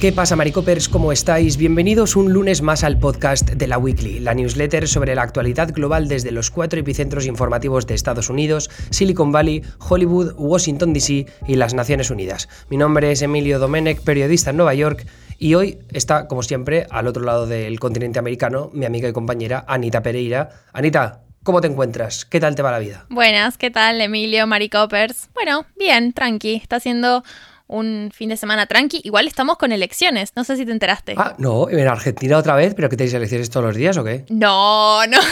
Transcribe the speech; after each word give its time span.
¿Qué 0.00 0.12
pasa, 0.12 0.34
Maricopers? 0.34 0.88
¿Cómo 0.88 1.12
estáis? 1.12 1.58
Bienvenidos 1.58 2.16
un 2.16 2.32
lunes 2.32 2.62
más 2.62 2.84
al 2.84 2.98
podcast 2.98 3.50
de 3.50 3.66
la 3.66 3.76
Weekly, 3.76 4.18
la 4.20 4.32
newsletter 4.32 4.88
sobre 4.88 5.14
la 5.14 5.20
actualidad 5.20 5.74
global 5.74 6.08
desde 6.08 6.32
los 6.32 6.50
cuatro 6.50 6.80
epicentros 6.80 7.26
informativos 7.26 7.86
de 7.86 7.96
Estados 7.96 8.30
Unidos, 8.30 8.70
Silicon 8.88 9.30
Valley, 9.30 9.62
Hollywood, 9.78 10.32
Washington 10.38 10.94
DC 10.94 11.26
y 11.46 11.56
las 11.56 11.74
Naciones 11.74 12.08
Unidas. 12.08 12.48
Mi 12.70 12.78
nombre 12.78 13.12
es 13.12 13.20
Emilio 13.20 13.58
Domenech, 13.58 14.00
periodista 14.00 14.48
en 14.48 14.56
Nueva 14.56 14.72
York, 14.72 15.06
y 15.36 15.52
hoy 15.52 15.80
está, 15.92 16.28
como 16.28 16.42
siempre, 16.42 16.86
al 16.88 17.06
otro 17.06 17.22
lado 17.22 17.46
del 17.46 17.78
continente 17.78 18.18
americano, 18.18 18.70
mi 18.72 18.86
amiga 18.86 19.06
y 19.06 19.12
compañera 19.12 19.66
Anita 19.68 20.02
Pereira. 20.02 20.48
Anita, 20.72 21.24
¿Cómo 21.42 21.62
te 21.62 21.68
encuentras? 21.68 22.26
¿Qué 22.26 22.38
tal 22.38 22.54
te 22.54 22.60
va 22.60 22.70
la 22.70 22.78
vida? 22.78 23.06
Buenas, 23.08 23.56
¿qué 23.56 23.70
tal 23.70 23.98
Emilio, 24.02 24.46
Maricopers? 24.46 25.30
Bueno, 25.32 25.64
bien, 25.74 26.12
tranqui. 26.12 26.56
Está 26.56 26.80
siendo 26.80 27.24
un 27.70 28.10
fin 28.12 28.28
de 28.28 28.36
semana 28.36 28.66
tranqui. 28.66 29.00
Igual 29.04 29.26
estamos 29.26 29.56
con 29.56 29.72
elecciones, 29.72 30.32
no 30.36 30.44
sé 30.44 30.56
si 30.56 30.66
te 30.66 30.72
enteraste. 30.72 31.14
Ah, 31.16 31.34
no, 31.38 31.70
en 31.70 31.86
Argentina 31.88 32.36
otra 32.36 32.54
vez, 32.54 32.74
pero 32.74 32.88
que 32.88 32.96
tenéis 32.96 33.14
elecciones 33.14 33.48
todos 33.50 33.66
los 33.66 33.76
días 33.76 33.96
o 33.96 34.04
qué? 34.04 34.24
No, 34.28 35.06
no. 35.06 35.18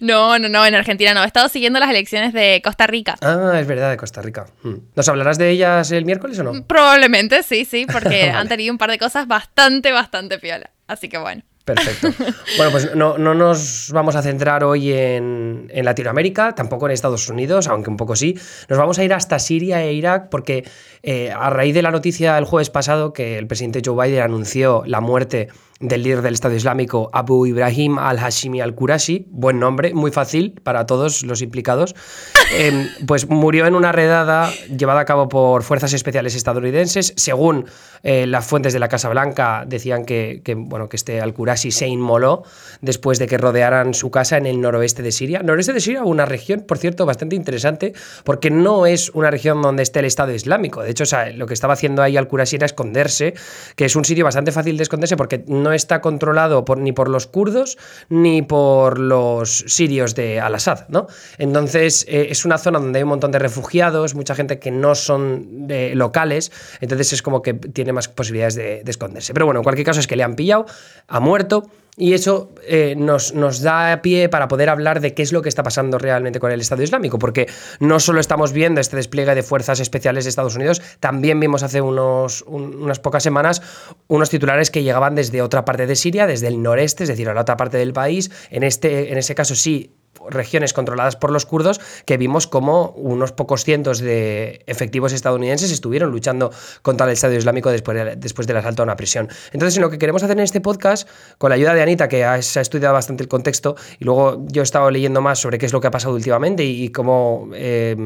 No, 0.00 0.38
no, 0.38 0.48
no, 0.48 0.64
en 0.64 0.74
Argentina 0.74 1.14
no. 1.14 1.22
He 1.22 1.26
estado 1.26 1.48
siguiendo 1.48 1.78
las 1.78 1.90
elecciones 1.90 2.32
de 2.32 2.60
Costa 2.64 2.86
Rica. 2.86 3.16
Ah, 3.20 3.58
es 3.60 3.66
verdad, 3.66 3.90
de 3.90 3.96
Costa 3.96 4.22
Rica. 4.22 4.46
Hmm. 4.62 4.76
¿Nos 4.94 5.08
hablarás 5.08 5.36
de 5.36 5.50
ellas 5.50 5.90
el 5.90 6.04
miércoles 6.04 6.38
o 6.38 6.44
no? 6.44 6.64
Probablemente, 6.66 7.42
sí, 7.42 7.64
sí, 7.64 7.86
porque 7.90 8.30
han 8.34 8.48
tenido 8.48 8.72
un 8.72 8.78
par 8.78 8.90
de 8.90 8.98
cosas 8.98 9.26
bastante, 9.26 9.92
bastante 9.92 10.38
piola. 10.38 10.70
Así 10.86 11.08
que 11.08 11.18
bueno. 11.18 11.42
Perfecto. 11.64 12.08
Bueno, 12.56 12.72
pues 12.72 12.94
no, 12.94 13.16
nos 13.18 13.90
vamos 13.92 14.16
a 14.16 14.22
centrar 14.22 14.64
hoy 14.64 14.92
en, 14.92 15.68
Latinoamérica, 15.72 16.54
tampoco 16.54 16.86
en 16.86 16.92
Estados 16.92 17.28
Unidos, 17.28 17.68
aunque 17.68 17.88
un 17.88 17.96
poco 17.96 18.16
sí. 18.16 18.36
Nos 18.68 18.78
vamos 18.78 18.98
a 18.98 19.04
ir 19.04 19.12
hasta 19.12 19.38
Siria 19.38 19.82
e 19.82 19.92
Irak 19.92 20.28
porque 20.28 20.64
eh, 21.02 21.30
a 21.30 21.50
raíz 21.50 21.74
de 21.74 21.82
la 21.82 21.90
noticia 21.90 22.36
el 22.36 22.44
jueves 22.44 22.70
pasado 22.70 23.12
que 23.12 23.38
el 23.38 23.46
presidente 23.46 23.80
Joe 23.84 24.06
Biden 24.06 24.22
anunció 24.22 24.82
la 24.86 25.00
muerte 25.00 25.48
del 25.82 26.02
líder 26.04 26.22
del 26.22 26.34
Estado 26.34 26.54
Islámico 26.54 27.10
Abu 27.12 27.44
Ibrahim 27.44 27.98
al-Hashimi 27.98 28.60
al-Qurashi, 28.60 29.26
buen 29.30 29.58
nombre, 29.58 29.92
muy 29.92 30.10
fácil 30.10 30.60
para 30.62 30.86
todos 30.86 31.24
los 31.24 31.42
implicados, 31.42 31.94
em, 32.56 32.88
pues 33.06 33.28
murió 33.28 33.66
en 33.66 33.74
una 33.74 33.92
redada 33.92 34.50
llevada 34.76 35.00
a 35.00 35.04
cabo 35.04 35.28
por 35.28 35.62
fuerzas 35.64 35.92
especiales 35.92 36.34
estadounidenses. 36.34 37.12
Según 37.16 37.66
eh, 38.02 38.26
las 38.26 38.46
fuentes 38.46 38.72
de 38.72 38.78
la 38.78 38.88
Casa 38.88 39.08
Blanca, 39.08 39.64
decían 39.66 40.04
que, 40.04 40.40
bueno, 40.56 40.88
que 40.88 40.96
este 40.96 41.20
al-Qurashi 41.20 41.72
se 41.72 41.88
inmoló 41.88 42.44
después 42.80 43.18
de 43.18 43.26
que 43.26 43.36
rodearan 43.36 43.94
su 43.94 44.10
casa 44.10 44.36
en 44.36 44.46
el 44.46 44.60
noroeste 44.60 45.02
de 45.02 45.10
Siria. 45.10 45.42
Noroeste 45.42 45.72
de 45.72 45.80
Siria, 45.80 46.04
una 46.04 46.26
región, 46.26 46.60
por 46.60 46.78
cierto, 46.78 47.06
bastante 47.06 47.34
interesante, 47.34 47.92
porque 48.24 48.50
no 48.50 48.86
es 48.86 49.10
una 49.10 49.30
región 49.30 49.60
donde 49.62 49.82
esté 49.82 49.98
el 49.98 50.04
Estado 50.04 50.32
Islámico. 50.32 50.82
De 50.82 50.90
hecho, 50.90 51.04
lo 51.34 51.46
que 51.46 51.54
estaba 51.54 51.74
haciendo 51.74 52.02
ahí 52.02 52.16
al-Qurashi 52.16 52.56
era 52.56 52.66
esconderse, 52.66 53.34
que 53.74 53.84
es 53.84 53.96
un 53.96 54.04
sitio 54.04 54.24
bastante 54.24 54.52
fácil 54.52 54.76
de 54.76 54.84
esconderse 54.84 55.16
porque 55.16 55.44
no 55.48 55.71
está 55.76 56.00
controlado 56.00 56.64
ni 56.76 56.92
por 56.92 57.08
los 57.08 57.26
kurdos 57.26 57.78
ni 58.08 58.42
por 58.42 58.98
los 58.98 59.64
sirios 59.66 60.14
de 60.14 60.40
Al-Assad, 60.40 60.88
¿no? 60.88 61.06
Entonces 61.38 62.04
eh, 62.08 62.28
es 62.30 62.44
una 62.44 62.58
zona 62.58 62.78
donde 62.78 62.98
hay 62.98 63.02
un 63.02 63.10
montón 63.10 63.30
de 63.30 63.38
refugiados, 63.38 64.14
mucha 64.14 64.34
gente 64.34 64.58
que 64.58 64.70
no 64.70 64.94
son 64.94 65.66
locales, 65.94 66.52
entonces 66.80 67.12
es 67.12 67.22
como 67.22 67.42
que 67.42 67.54
tiene 67.54 67.92
más 67.92 68.08
posibilidades 68.08 68.54
de, 68.54 68.82
de 68.84 68.90
esconderse. 68.90 69.32
Pero 69.34 69.46
bueno, 69.46 69.60
en 69.60 69.64
cualquier 69.64 69.86
caso 69.86 70.00
es 70.00 70.06
que 70.06 70.16
le 70.16 70.22
han 70.22 70.36
pillado, 70.36 70.66
ha 71.08 71.20
muerto. 71.20 71.68
Y 71.96 72.14
eso 72.14 72.50
eh, 72.66 72.94
nos, 72.96 73.34
nos, 73.34 73.60
da 73.60 74.00
pie 74.00 74.30
para 74.30 74.48
poder 74.48 74.70
hablar 74.70 75.00
de 75.00 75.12
qué 75.12 75.22
es 75.22 75.30
lo 75.30 75.42
que 75.42 75.50
está 75.50 75.62
pasando 75.62 75.98
realmente 75.98 76.40
con 76.40 76.50
el 76.50 76.60
Estado 76.60 76.82
Islámico, 76.82 77.18
porque 77.18 77.48
no 77.80 78.00
solo 78.00 78.18
estamos 78.18 78.52
viendo 78.52 78.80
este 78.80 78.96
despliegue 78.96 79.34
de 79.34 79.42
fuerzas 79.42 79.78
especiales 79.78 80.24
de 80.24 80.30
Estados 80.30 80.56
Unidos, 80.56 80.80
también 81.00 81.38
vimos 81.38 81.62
hace 81.62 81.82
unos, 81.82 82.42
unas 82.46 82.98
pocas 82.98 83.22
semanas 83.22 83.60
unos 84.08 84.30
titulares 84.30 84.70
que 84.70 84.82
llegaban 84.82 85.14
desde 85.14 85.42
otra 85.42 85.66
parte 85.66 85.86
de 85.86 85.94
Siria, 85.94 86.26
desde 86.26 86.48
el 86.48 86.62
noreste, 86.62 87.04
es 87.04 87.10
decir, 87.10 87.28
a 87.28 87.34
la 87.34 87.42
otra 87.42 87.58
parte 87.58 87.76
del 87.76 87.92
país. 87.92 88.30
En, 88.50 88.62
este, 88.62 89.12
en 89.12 89.18
ese 89.18 89.34
caso 89.34 89.54
sí 89.54 89.90
regiones 90.30 90.72
controladas 90.72 91.16
por 91.16 91.30
los 91.30 91.46
kurdos 91.46 91.80
que 92.04 92.16
vimos 92.16 92.46
como 92.46 92.90
unos 92.90 93.32
pocos 93.32 93.64
cientos 93.64 93.98
de 93.98 94.62
efectivos 94.66 95.12
estadounidenses 95.12 95.70
estuvieron 95.70 96.10
luchando 96.10 96.50
contra 96.82 97.06
el 97.06 97.12
Estado 97.12 97.34
Islámico 97.34 97.70
después, 97.70 97.96
de, 97.96 98.16
después 98.16 98.46
del 98.46 98.56
asalto 98.56 98.82
a 98.82 98.84
una 98.84 98.96
prisión. 98.96 99.28
Entonces, 99.52 99.80
lo 99.80 99.90
que 99.90 99.98
queremos 99.98 100.22
hacer 100.22 100.36
en 100.36 100.44
este 100.44 100.60
podcast, 100.60 101.08
con 101.38 101.50
la 101.50 101.56
ayuda 101.56 101.74
de 101.74 101.82
Anita, 101.82 102.08
que 102.08 102.24
ha, 102.24 102.40
se 102.42 102.58
ha 102.58 102.62
estudiado 102.62 102.94
bastante 102.94 103.22
el 103.22 103.28
contexto, 103.28 103.76
y 103.98 104.04
luego 104.04 104.44
yo 104.48 104.62
he 104.62 104.64
estado 104.64 104.90
leyendo 104.90 105.20
más 105.20 105.38
sobre 105.38 105.58
qué 105.58 105.66
es 105.66 105.72
lo 105.72 105.80
que 105.80 105.86
ha 105.86 105.90
pasado 105.90 106.14
últimamente 106.14 106.64
y, 106.64 106.90
cómo 106.90 107.48
eh, 107.54 107.96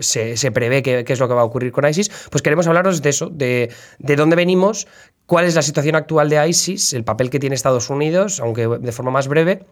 se, 0.00 0.52
prevé 0.52 0.82
qué, 0.82 1.04
es 1.06 1.20
lo 1.20 1.28
que 1.28 1.34
va 1.34 1.42
a 1.42 1.44
ocurrir 1.44 1.72
con 1.72 1.88
ISIS, 1.88 2.10
pues 2.30 2.42
queremos 2.42 2.66
hablaros 2.66 3.02
de 3.02 3.10
eso, 3.10 3.30
de, 3.30 3.72
de 3.98 4.16
dónde 4.16 4.36
venimos, 4.36 4.86
cuál 5.26 5.46
es 5.46 5.54
la 5.54 5.62
situación 5.62 5.96
actual 5.96 6.28
de 6.28 6.46
ISIS, 6.48 6.92
el 6.92 7.04
papel 7.04 7.30
que 7.30 7.38
tiene 7.38 7.54
Estados 7.54 7.90
Unidos, 7.90 8.40
aunque 8.40 8.66
de 8.68 8.92
forma 8.92 9.10
más 9.10 9.28
breve, 9.28 9.64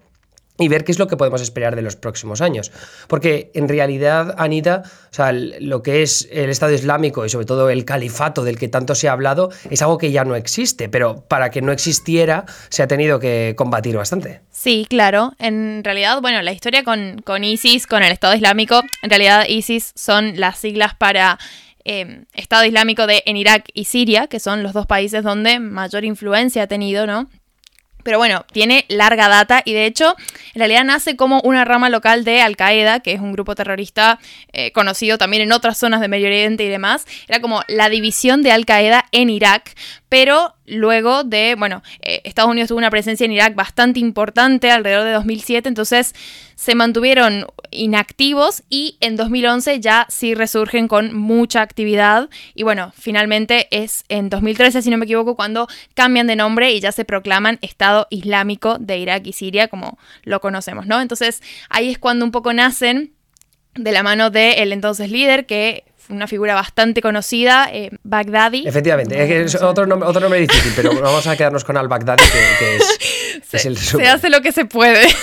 y 0.58 0.68
ver 0.68 0.84
qué 0.84 0.92
es 0.92 0.98
lo 0.98 1.06
que 1.06 1.16
podemos 1.16 1.40
esperar 1.40 1.76
de 1.76 1.82
los 1.82 1.96
próximos 1.96 2.40
años. 2.40 2.70
Porque 3.08 3.50
en 3.54 3.68
realidad, 3.68 4.34
Anita, 4.38 4.82
o 5.10 5.14
sea, 5.14 5.32
lo 5.32 5.82
que 5.82 6.02
es 6.02 6.28
el 6.30 6.50
Estado 6.50 6.72
Islámico 6.72 7.24
y 7.24 7.28
sobre 7.28 7.46
todo 7.46 7.70
el 7.70 7.84
califato 7.84 8.44
del 8.44 8.58
que 8.58 8.68
tanto 8.68 8.94
se 8.94 9.08
ha 9.08 9.12
hablado 9.12 9.50
es 9.70 9.82
algo 9.82 9.98
que 9.98 10.12
ya 10.12 10.24
no 10.24 10.36
existe, 10.36 10.88
pero 10.88 11.24
para 11.26 11.50
que 11.50 11.62
no 11.62 11.72
existiera 11.72 12.44
se 12.68 12.82
ha 12.82 12.86
tenido 12.86 13.18
que 13.18 13.54
combatir 13.56 13.96
bastante. 13.96 14.42
Sí, 14.50 14.86
claro. 14.88 15.32
En 15.38 15.82
realidad, 15.82 16.20
bueno, 16.20 16.42
la 16.42 16.52
historia 16.52 16.84
con, 16.84 17.22
con 17.24 17.44
ISIS, 17.44 17.86
con 17.86 18.02
el 18.02 18.12
Estado 18.12 18.34
Islámico, 18.34 18.82
en 19.02 19.10
realidad 19.10 19.46
ISIS 19.48 19.92
son 19.96 20.38
las 20.38 20.58
siglas 20.58 20.94
para 20.94 21.38
eh, 21.84 22.24
Estado 22.34 22.64
Islámico 22.64 23.06
de 23.06 23.22
en 23.26 23.36
Irak 23.36 23.69
y 23.74 23.86
Siria, 23.86 24.26
que 24.28 24.38
son 24.38 24.62
los 24.62 24.72
dos 24.72 24.86
países 24.86 25.24
donde 25.24 25.58
mayor 25.58 26.04
influencia 26.04 26.64
ha 26.64 26.66
tenido, 26.66 27.06
¿no? 27.06 27.28
Pero 28.02 28.18
bueno, 28.18 28.44
tiene 28.52 28.84
larga 28.88 29.28
data 29.28 29.62
y 29.64 29.72
de 29.72 29.86
hecho 29.86 30.16
en 30.54 30.58
realidad 30.58 30.84
nace 30.84 31.16
como 31.16 31.40
una 31.42 31.64
rama 31.64 31.88
local 31.88 32.24
de 32.24 32.42
Al 32.42 32.56
Qaeda, 32.56 33.00
que 33.00 33.12
es 33.12 33.20
un 33.20 33.32
grupo 33.32 33.54
terrorista 33.54 34.18
eh, 34.52 34.72
conocido 34.72 35.18
también 35.18 35.42
en 35.42 35.52
otras 35.52 35.78
zonas 35.78 36.00
de 36.00 36.08
Medio 36.08 36.26
Oriente 36.26 36.64
y 36.64 36.68
demás. 36.68 37.06
Era 37.28 37.40
como 37.40 37.62
la 37.68 37.88
división 37.88 38.42
de 38.42 38.52
Al 38.52 38.66
Qaeda 38.66 39.06
en 39.12 39.30
Irak, 39.30 39.74
pero 40.12 40.56
luego 40.67 41.25
de, 41.25 41.55
bueno, 41.59 41.83
eh, 42.03 42.21
Estados 42.25 42.50
Unidos 42.50 42.69
tuvo 42.69 42.77
una 42.77 42.91
presencia 42.91 43.25
en 43.25 43.33
Irak 43.33 43.55
bastante 43.55 43.99
importante 43.99 44.71
alrededor 44.71 45.06
de 45.06 45.12
2007, 45.12 45.71
entonces 45.71 46.15
se 46.55 46.75
mantuvieron 46.75 47.47
inactivos 47.71 48.62
y 48.69 48.99
en 49.00 49.17
2011 49.17 49.81
ya 49.81 50.05
sí 50.11 50.34
resurgen 50.34 50.87
con 50.87 51.17
mucha 51.17 51.62
actividad 51.62 52.28
y 52.55 52.62
bueno, 52.62 52.93
finalmente 52.95 53.69
es 53.71 54.05
en 54.11 54.28
2013, 54.28 54.83
si 54.83 54.91
no 54.91 54.99
me 54.99 55.06
equivoco, 55.06 55.34
cuando 55.34 55.67
cambian 55.95 56.27
de 56.27 56.37
nombre 56.37 56.73
y 56.73 56.81
ya 56.81 56.93
se 56.93 57.06
proclaman 57.06 57.59
Estado 57.62 58.06
Islámico 58.11 58.77
de 58.79 58.99
Irak 58.99 59.27
y 59.27 59.33
Siria 59.33 59.69
como 59.69 59.99
lo 60.25 60.43
conocemos, 60.43 60.87
¿no? 60.87 61.00
Entonces 61.00 61.43
ahí 61.71 61.91
es 61.91 61.99
cuando 61.99 62.27
un 62.27 62.33
poco 62.33 62.53
nacen 62.53 63.15
de 63.75 63.93
la 63.93 64.03
mano 64.03 64.29
del 64.29 64.73
entonces 64.73 65.11
líder 65.11 65.47
que 65.47 65.84
una 66.08 66.26
figura 66.26 66.54
bastante 66.54 67.00
conocida, 67.00 67.68
eh, 67.72 67.90
Baghdadi. 68.02 68.66
Efectivamente, 68.66 69.42
es, 69.42 69.54
otro, 69.56 69.86
nombre, 69.86 70.08
otro 70.08 70.20
nombre 70.20 70.40
difícil, 70.40 70.72
pero 70.74 70.94
vamos 71.00 71.26
a 71.26 71.36
quedarnos 71.36 71.64
con 71.64 71.76
al-Baghdadi, 71.76 72.22
que, 72.58 72.76
es, 73.52 73.66
el 73.66 73.76
Se 73.76 74.06
hace 74.06 74.30
lo 74.30 74.40
que 74.40 74.52
se 74.52 74.64
puede. 74.64 75.06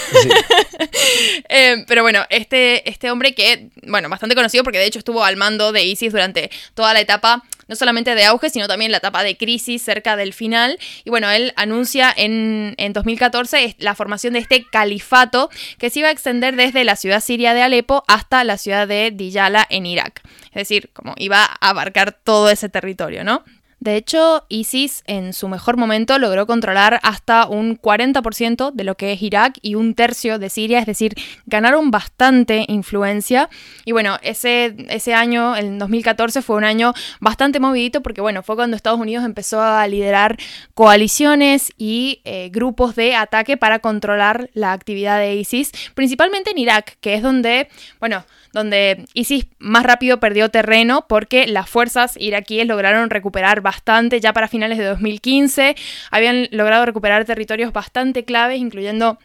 Eh, 1.52 1.84
pero 1.88 2.04
bueno, 2.04 2.22
este, 2.30 2.88
este 2.90 3.10
hombre 3.10 3.34
que, 3.34 3.70
bueno, 3.88 4.08
bastante 4.08 4.36
conocido 4.36 4.64
porque 4.64 4.78
de 4.78 4.86
hecho 4.86 5.00
estuvo 5.00 5.24
al 5.24 5.36
mando 5.36 5.72
de 5.72 5.84
ISIS 5.84 6.12
durante 6.12 6.52
toda 6.76 6.94
la 6.94 7.02
etapa 7.02 7.44
no 7.70 7.76
solamente 7.76 8.16
de 8.16 8.26
auge, 8.26 8.50
sino 8.50 8.68
también 8.68 8.92
la 8.92 8.98
etapa 8.98 9.24
de 9.24 9.38
crisis 9.38 9.82
cerca 9.82 10.18
del 10.18 10.34
final. 10.34 10.78
Y 11.06 11.10
bueno, 11.10 11.30
él 11.30 11.54
anuncia 11.56 12.14
en, 12.16 12.74
en 12.78 12.92
2014 12.92 13.76
la 13.80 13.96
formación 13.96 14.34
de 14.34 14.40
este 14.40 14.66
califato 14.66 15.50
que 15.78 15.90
se 15.90 16.00
iba 16.00 16.10
a 16.10 16.12
extender 16.12 16.56
desde 16.56 16.84
la 16.84 16.96
ciudad 16.96 17.22
siria 17.22 17.54
de 17.54 17.62
Alepo 17.62 18.04
hasta 18.08 18.44
la 18.44 18.58
ciudad 18.58 18.88
de 18.88 19.12
Diyala 19.12 19.66
en 19.70 19.86
Irak. 19.86 20.22
Es 20.48 20.56
decir, 20.56 20.90
como 20.94 21.14
iba 21.18 21.44
a 21.44 21.70
abarcar 21.70 22.12
todo 22.12 22.50
ese 22.50 22.70
territorio, 22.70 23.24
¿no? 23.24 23.44
De 23.80 23.96
hecho, 23.96 24.46
ISIS 24.50 25.04
en 25.08 25.34
su 25.34 25.48
mejor 25.48 25.78
momento 25.78 26.18
logró 26.20 26.46
controlar 26.46 27.00
hasta 27.02 27.48
un 27.48 27.80
40% 27.80 28.72
de 28.74 28.84
lo 28.84 28.96
que 28.96 29.14
es 29.14 29.22
Irak 29.22 29.58
y 29.62 29.76
un 29.76 29.96
tercio 29.96 30.38
de 30.38 30.50
Siria, 30.50 30.80
es 30.80 30.86
decir, 30.86 31.16
ganaron 31.46 31.90
bastante 31.90 32.66
influencia. 32.68 33.50
Y 33.86 33.94
bueno, 33.94 34.18
ese, 34.22 34.76
ese 34.90 35.14
año, 35.14 35.56
el 35.56 35.80
2014, 35.80 36.42
fue 36.42 36.58
un 36.58 36.66
año 36.66 36.94
bastante 37.22 37.60
movidito 37.60 38.02
porque 38.02 38.22
bueno, 38.22 38.44
fue 38.44 38.56
cuando 38.56 38.76
Estados 38.76 39.00
Unidos 39.00 39.24
empezó 39.24 39.62
a 39.62 39.88
liderar 39.88 40.38
coaliciones 40.74 41.72
y 41.78 42.22
eh, 42.26 42.50
grupos 42.52 42.96
de 42.96 43.16
ataque 43.16 43.56
para 43.56 43.80
controlar 43.80 44.50
la 44.54 44.74
actividad 44.74 45.20
de 45.20 45.36
ISIS, 45.36 45.72
principalmente 45.94 46.52
en 46.52 46.58
Irak, 46.58 46.98
que 47.00 47.14
es 47.14 47.24
donde, 47.24 47.70
bueno, 48.00 48.26
donde 48.54 49.06
ISIS 49.14 49.48
más 49.60 49.84
rápido 49.84 50.20
perdió 50.20 50.50
terreno 50.50 51.06
porque 51.08 51.48
las 51.48 51.70
fuerzas 51.70 52.16
iraquíes 52.18 52.68
lograron 52.68 53.10
recuperar 53.10 53.62
bastante 53.62 54.20
ya 54.20 54.34
para 54.34 54.48
finales 54.48 54.78
de 54.78 54.86
2015, 54.86 55.76
habían 56.12 56.48
logrado 56.52 56.86
recuperar 56.86 57.26
territorios 57.26 57.74
bastante 57.74 58.26
claves, 58.26 58.60
incluyendo 58.60 59.20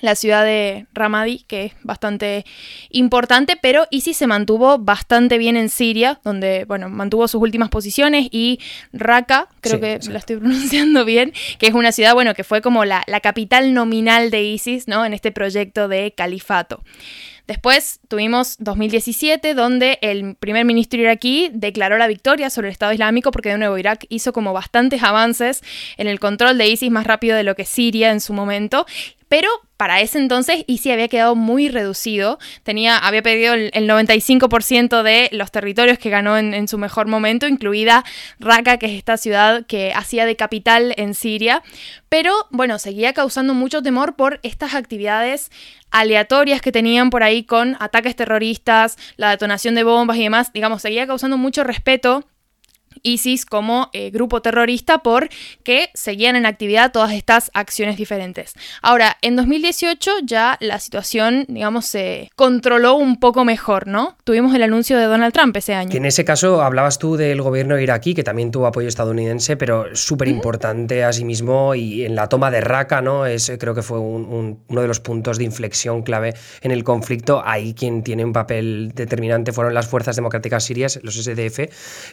la 0.00 0.14
ciudad 0.14 0.44
de 0.44 0.86
Ramadi, 0.92 1.44
que 1.46 1.66
es 1.66 1.72
bastante 1.82 2.44
importante, 2.90 3.58
pero 3.60 3.86
ISIS 3.90 4.16
se 4.16 4.26
mantuvo 4.26 4.78
bastante 4.78 5.38
bien 5.38 5.56
en 5.56 5.68
Siria, 5.68 6.20
donde, 6.24 6.64
bueno, 6.64 6.88
mantuvo 6.88 7.28
sus 7.28 7.40
últimas 7.40 7.68
posiciones, 7.68 8.28
y 8.30 8.60
Raqqa, 8.92 9.48
creo 9.60 9.80
que 9.80 10.00
la 10.08 10.18
estoy 10.18 10.36
pronunciando 10.36 11.04
bien, 11.04 11.32
que 11.58 11.66
es 11.66 11.74
una 11.74 11.92
ciudad, 11.92 12.14
bueno, 12.14 12.34
que 12.34 12.44
fue 12.44 12.62
como 12.62 12.84
la, 12.84 13.02
la 13.06 13.20
capital 13.20 13.74
nominal 13.74 14.30
de 14.30 14.42
ISIS, 14.42 14.88
¿no? 14.88 15.04
En 15.04 15.12
este 15.12 15.32
proyecto 15.32 15.88
de 15.88 16.12
califato. 16.12 16.82
Después 17.50 17.98
tuvimos 18.06 18.54
2017, 18.60 19.54
donde 19.54 19.98
el 20.02 20.36
primer 20.36 20.64
ministro 20.64 21.00
iraquí 21.00 21.50
declaró 21.52 21.98
la 21.98 22.06
victoria 22.06 22.48
sobre 22.48 22.68
el 22.68 22.72
Estado 22.72 22.92
Islámico 22.92 23.32
porque 23.32 23.48
de 23.48 23.58
nuevo 23.58 23.76
Irak 23.76 24.06
hizo 24.08 24.32
como 24.32 24.52
bastantes 24.52 25.02
avances 25.02 25.60
en 25.96 26.06
el 26.06 26.20
control 26.20 26.58
de 26.58 26.68
ISIS 26.68 26.92
más 26.92 27.08
rápido 27.08 27.36
de 27.36 27.42
lo 27.42 27.56
que 27.56 27.64
Siria 27.64 28.12
en 28.12 28.20
su 28.20 28.34
momento. 28.34 28.86
Pero 29.30 29.48
para 29.76 30.00
ese 30.00 30.18
entonces 30.18 30.64
ISIS 30.66 30.92
había 30.92 31.06
quedado 31.06 31.36
muy 31.36 31.68
reducido. 31.68 32.40
Tenía, 32.64 32.98
había 32.98 33.22
perdido 33.22 33.54
el, 33.54 33.70
95% 33.70 35.04
de 35.04 35.28
los 35.30 35.52
territorios 35.52 36.00
que 36.00 36.10
ganó 36.10 36.36
en, 36.36 36.52
en, 36.52 36.66
su 36.66 36.78
mejor 36.78 37.06
momento, 37.06 37.46
incluida 37.46 38.04
Raqqa, 38.40 38.78
que 38.78 38.86
es 38.86 38.92
esta 38.92 39.16
ciudad 39.16 39.64
que 39.66 39.92
hacía 39.94 40.26
de 40.26 40.34
capital 40.34 40.94
en 40.96 41.14
Siria. 41.14 41.62
Pero 42.08 42.34
bueno, 42.50 42.80
seguía 42.80 43.12
causando 43.12 43.54
mucho 43.54 43.82
temor 43.82 44.16
por 44.16 44.40
estas 44.42 44.74
actividades 44.74 45.52
aleatorias 45.92 46.60
que 46.60 46.72
tenían 46.72 47.10
por 47.10 47.22
ahí 47.22 47.44
con 47.44 47.76
ataques 47.78 48.16
terroristas, 48.16 48.98
la 49.16 49.30
detonación 49.30 49.76
de 49.76 49.84
bombas 49.84 50.16
y 50.16 50.24
demás, 50.24 50.52
digamos, 50.52 50.82
seguía 50.82 51.06
causando 51.06 51.38
mucho 51.38 51.62
respeto 51.62 52.24
ISIS 53.02 53.46
como 53.46 53.90
eh, 53.92 54.10
grupo 54.10 54.42
terrorista 54.42 54.98
porque 54.98 55.90
seguían 55.94 56.36
en 56.36 56.46
actividad 56.46 56.92
todas 56.92 57.12
estas 57.12 57.50
acciones 57.54 57.96
diferentes. 57.96 58.54
Ahora, 58.82 59.16
en 59.22 59.36
2018 59.36 60.10
ya 60.24 60.56
la 60.60 60.78
situación, 60.78 61.44
digamos, 61.48 61.86
se 61.86 62.30
controló 62.36 62.94
un 62.94 63.18
poco 63.18 63.44
mejor, 63.44 63.86
¿no? 63.86 64.16
Tuvimos 64.24 64.54
el 64.54 64.62
anuncio 64.62 64.98
de 64.98 65.04
Donald 65.04 65.32
Trump 65.32 65.56
ese 65.56 65.74
año. 65.74 65.90
Que 65.90 65.98
en 65.98 66.06
ese 66.06 66.24
caso 66.24 66.62
hablabas 66.62 66.98
tú 66.98 67.16
del 67.16 67.42
gobierno 67.42 67.78
iraquí, 67.78 68.14
que 68.14 68.22
también 68.22 68.50
tuvo 68.50 68.66
apoyo 68.66 68.88
estadounidense, 68.88 69.56
pero 69.56 69.94
súper 69.94 70.28
importante 70.28 71.04
a 71.04 71.12
sí 71.12 71.24
mismo 71.24 71.74
y 71.74 72.04
en 72.04 72.14
la 72.14 72.28
toma 72.28 72.50
de 72.50 72.60
Raqqa, 72.60 73.00
¿no? 73.02 73.26
Es, 73.26 73.52
creo 73.58 73.74
que 73.74 73.82
fue 73.82 73.98
uno 73.98 74.58
de 74.68 74.88
los 74.88 75.00
puntos 75.00 75.38
de 75.38 75.44
inflexión 75.44 76.02
clave 76.02 76.34
en 76.62 76.70
el 76.70 76.84
conflicto. 76.84 77.42
Ahí 77.44 77.74
quien 77.74 78.02
tiene 78.02 78.24
un 78.24 78.32
papel 78.32 78.92
determinante 78.94 79.52
fueron 79.52 79.74
las 79.74 79.86
fuerzas 79.86 80.16
democráticas 80.16 80.64
sirias, 80.64 81.00
los 81.02 81.14
SDF, 81.14 81.60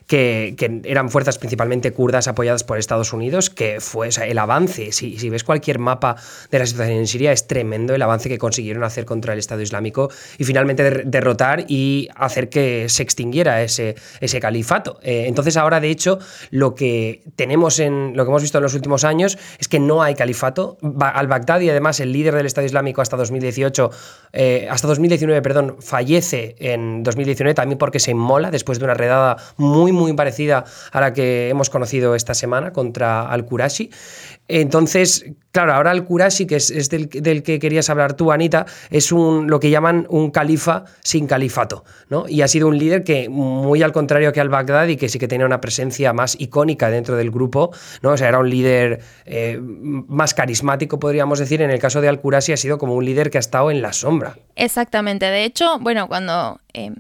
que 0.08 0.56
eran 0.84 1.10
fuerzas 1.10 1.38
principalmente 1.38 1.92
kurdas 1.92 2.28
apoyadas 2.28 2.64
por 2.64 2.78
Estados 2.78 3.14
Unidos, 3.14 3.50
que 3.50 3.80
fue 3.80 4.10
el 4.26 4.38
avance, 4.38 4.92
si, 4.92 5.18
si 5.18 5.30
ves 5.30 5.44
cualquier 5.44 5.80
mapa 5.80 6.16
de 6.52 6.60
la 6.60 6.66
situación 6.66 6.98
en 6.98 7.08
Siria, 7.08 7.32
es 7.32 7.48
tremendo 7.48 7.94
el 7.96 8.02
avance 8.02 8.30
que 8.30 8.38
consiguieron 8.38 8.84
hacer 8.84 9.06
contra 9.06 9.34
el 9.34 9.40
Estado 9.40 9.62
Islámico 9.62 10.10
y 10.38 10.44
finalmente 10.44 11.04
derrotar 11.06 11.66
y 11.68 12.08
hacer 12.16 12.50
que 12.50 12.90
se 12.90 13.04
extinguiera 13.04 13.62
ese, 13.62 13.96
ese 14.20 14.40
califato. 14.40 15.00
Eh, 15.02 15.26
entonces 15.28 15.58
ahora, 15.58 15.80
de 15.80 15.90
hecho, 15.90 16.20
lo 16.52 16.76
que 16.76 17.24
tenemos 17.36 17.80
en 17.80 18.16
lo 18.16 18.24
que 18.24 18.30
hemos 18.30 18.42
visto 18.42 18.58
en 18.58 18.64
los 18.64 18.74
últimos 18.74 19.04
años 19.04 19.38
es 19.60 19.68
que 19.68 19.80
no 19.80 20.04
hay 20.04 20.16
califato. 20.16 20.78
Al-Baghdadi, 21.00 21.70
además, 21.70 22.00
el 22.00 22.12
líder 22.12 22.36
del 22.36 22.46
Estado 22.46 22.66
Islámico 22.66 23.02
hasta 23.02 23.18
2018, 23.18 23.92
eh, 24.34 24.68
hasta 24.70 24.88
2019, 24.88 25.42
perdón, 25.42 25.78
fallece 25.80 26.56
en 26.60 27.04
2019 27.04 27.54
también 27.54 27.78
porque 27.78 28.00
se 28.00 28.12
inmola 28.12 28.52
después 28.52 28.80
de 28.80 28.86
una 28.86 28.94
redada 28.94 29.38
muy, 29.58 29.92
muy 29.92 30.14
parecida 30.14 30.57
a 30.92 31.02
la 31.02 31.14
que 31.14 31.50
hemos 31.50 31.70
conocido 31.70 32.16
esta 32.16 32.34
semana 32.34 32.72
contra 32.72 33.30
Al-Qurashi. 33.30 33.90
Entonces, 34.48 35.26
claro, 35.52 35.74
ahora 35.74 35.92
Al-Qurashi, 35.92 36.46
que 36.46 36.56
es, 36.56 36.90
del, 36.90 37.10
que 37.10 37.60
querías 37.60 37.90
hablar 37.90 38.14
tú, 38.14 38.32
Anita, 38.32 38.66
es 38.90 39.12
lo 39.12 39.60
que 39.60 39.70
llaman 39.70 40.06
un 40.10 40.32
califa 40.32 40.86
sin 41.02 41.28
califato, 41.28 41.84
¿no? 42.10 42.26
Y 42.30 42.42
ha 42.42 42.48
sido 42.48 42.68
un 42.68 42.78
líder 42.78 43.04
que, 43.04 43.28
muy 43.28 43.82
al 43.84 43.92
contrario 43.92 44.32
que 44.32 44.40
al-Baghdadi, 44.40 44.96
que 44.96 45.10
sí 45.10 45.20
que 45.20 45.28
tenía 45.28 45.46
una 45.46 45.60
presencia 45.60 46.14
más 46.14 46.40
icónica 46.40 46.90
dentro 46.90 47.16
del 47.16 47.32
grupo, 47.32 47.72
¿no? 48.02 48.12
O 48.12 48.18
sea, 48.18 48.30
era 48.30 48.40
un 48.40 48.50
líder 48.50 49.02
eh, 49.26 49.60
más 49.62 50.34
carismático, 50.34 51.00
podríamos 51.00 51.40
decir. 51.40 51.62
En 51.62 51.72
el 51.72 51.80
caso 51.80 52.02
de 52.02 52.08
Al-Qurashi 52.08 52.54
ha 52.54 52.58
sido 52.58 52.78
como 52.78 52.96
un 52.96 53.04
líder 53.04 53.30
que 53.30 53.38
ha 53.38 53.40
estado 53.40 53.72
en 53.72 53.82
la 53.82 53.94
sombra. 53.94 54.38
Exactamente. 54.56 55.26
De 55.26 55.44
hecho, 55.44 55.80
bueno, 55.80 56.08
cuando... 56.08 56.60
Em, 56.74 56.96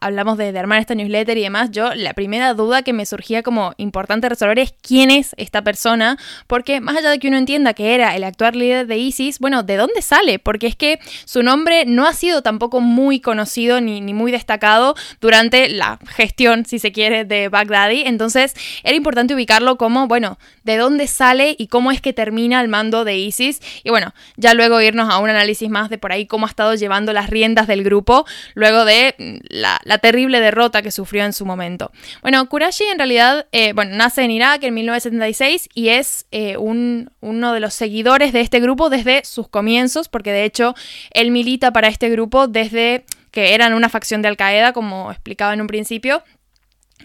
hablamos 0.00 0.38
de, 0.38 0.56
armar 0.58 0.80
esta 0.80 0.94
newsletter 0.94 1.36
y 1.38 1.42
demás, 1.42 1.70
yo 1.70 1.94
la 1.94 2.14
primera 2.14 2.54
duda 2.54 2.82
que 2.82 2.92
me 2.92 3.06
surgía 3.06 3.42
como 3.42 3.74
importante 3.76 4.28
resolver 4.28 4.58
es 4.58 4.74
quién 4.80 5.10
es 5.10 5.34
esta 5.36 5.62
persona, 5.62 6.18
porque 6.46 6.80
más 6.80 6.96
allá 6.96 7.10
de 7.10 7.18
que 7.18 7.28
uno 7.28 7.36
entienda 7.36 7.74
que 7.74 7.94
era 7.94 8.16
el 8.16 8.24
actual 8.24 8.58
líder 8.58 8.86
de 8.86 8.98
ISIS, 8.98 9.38
bueno, 9.38 9.62
¿de 9.62 9.76
dónde 9.76 10.02
sale? 10.02 10.38
Porque 10.38 10.66
es 10.66 10.76
que 10.76 10.98
su 11.24 11.42
nombre 11.42 11.84
no 11.86 12.06
ha 12.06 12.12
sido 12.12 12.42
tampoco 12.42 12.80
muy 12.80 13.20
conocido 13.20 13.80
ni, 13.80 14.00
ni 14.00 14.14
muy 14.14 14.32
destacado 14.32 14.94
durante 15.20 15.68
la 15.68 15.98
gestión, 16.08 16.64
si 16.66 16.78
se 16.78 16.92
quiere, 16.92 17.24
de 17.24 17.48
Baghdadi, 17.48 18.02
entonces 18.06 18.54
era 18.82 18.96
importante 18.96 19.34
ubicarlo 19.34 19.76
como, 19.76 20.06
bueno, 20.06 20.38
de 20.64 20.76
dónde 20.76 21.06
sale 21.06 21.54
y 21.58 21.68
cómo 21.68 21.92
es 21.92 22.00
que 22.00 22.12
termina 22.12 22.60
el 22.60 22.68
mando 22.68 23.04
de 23.04 23.16
ISIS, 23.16 23.60
y 23.84 23.90
bueno, 23.90 24.14
ya 24.36 24.54
luego 24.54 24.80
irnos 24.80 25.10
a 25.10 25.18
un 25.18 25.30
análisis 25.30 25.68
más 25.68 25.90
de 25.90 25.98
por 25.98 26.12
ahí 26.12 26.26
cómo 26.26 26.46
ha 26.46 26.48
estado 26.48 26.74
llevando 26.74 27.12
las 27.12 27.30
riendas 27.30 27.66
del 27.66 27.82
grupo, 27.82 28.26
luego 28.54 28.84
de 28.84 29.14
mm, 29.18 29.36
la 29.50 29.80
la 29.86 29.98
terrible 29.98 30.40
derrota 30.40 30.82
que 30.82 30.90
sufrió 30.90 31.24
en 31.24 31.32
su 31.32 31.46
momento. 31.46 31.92
Bueno, 32.22 32.48
Qurashi 32.48 32.84
en 32.84 32.98
realidad, 32.98 33.46
eh, 33.52 33.72
bueno, 33.72 33.96
nace 33.96 34.22
en 34.22 34.30
Irak 34.30 34.64
en 34.64 34.74
1976 34.74 35.68
y 35.74 35.88
es 35.90 36.26
eh, 36.32 36.56
un, 36.56 37.10
uno 37.20 37.52
de 37.52 37.60
los 37.60 37.72
seguidores 37.72 38.32
de 38.32 38.40
este 38.40 38.60
grupo 38.60 38.90
desde 38.90 39.24
sus 39.24 39.48
comienzos, 39.48 40.08
porque 40.08 40.32
de 40.32 40.44
hecho 40.44 40.74
él 41.12 41.30
milita 41.30 41.72
para 41.72 41.88
este 41.88 42.10
grupo 42.10 42.48
desde 42.48 43.04
que 43.30 43.54
eran 43.54 43.74
una 43.74 43.88
facción 43.88 44.22
de 44.22 44.28
Al 44.28 44.36
Qaeda, 44.36 44.72
como 44.72 45.10
explicaba 45.10 45.54
en 45.54 45.60
un 45.60 45.66
principio. 45.66 46.22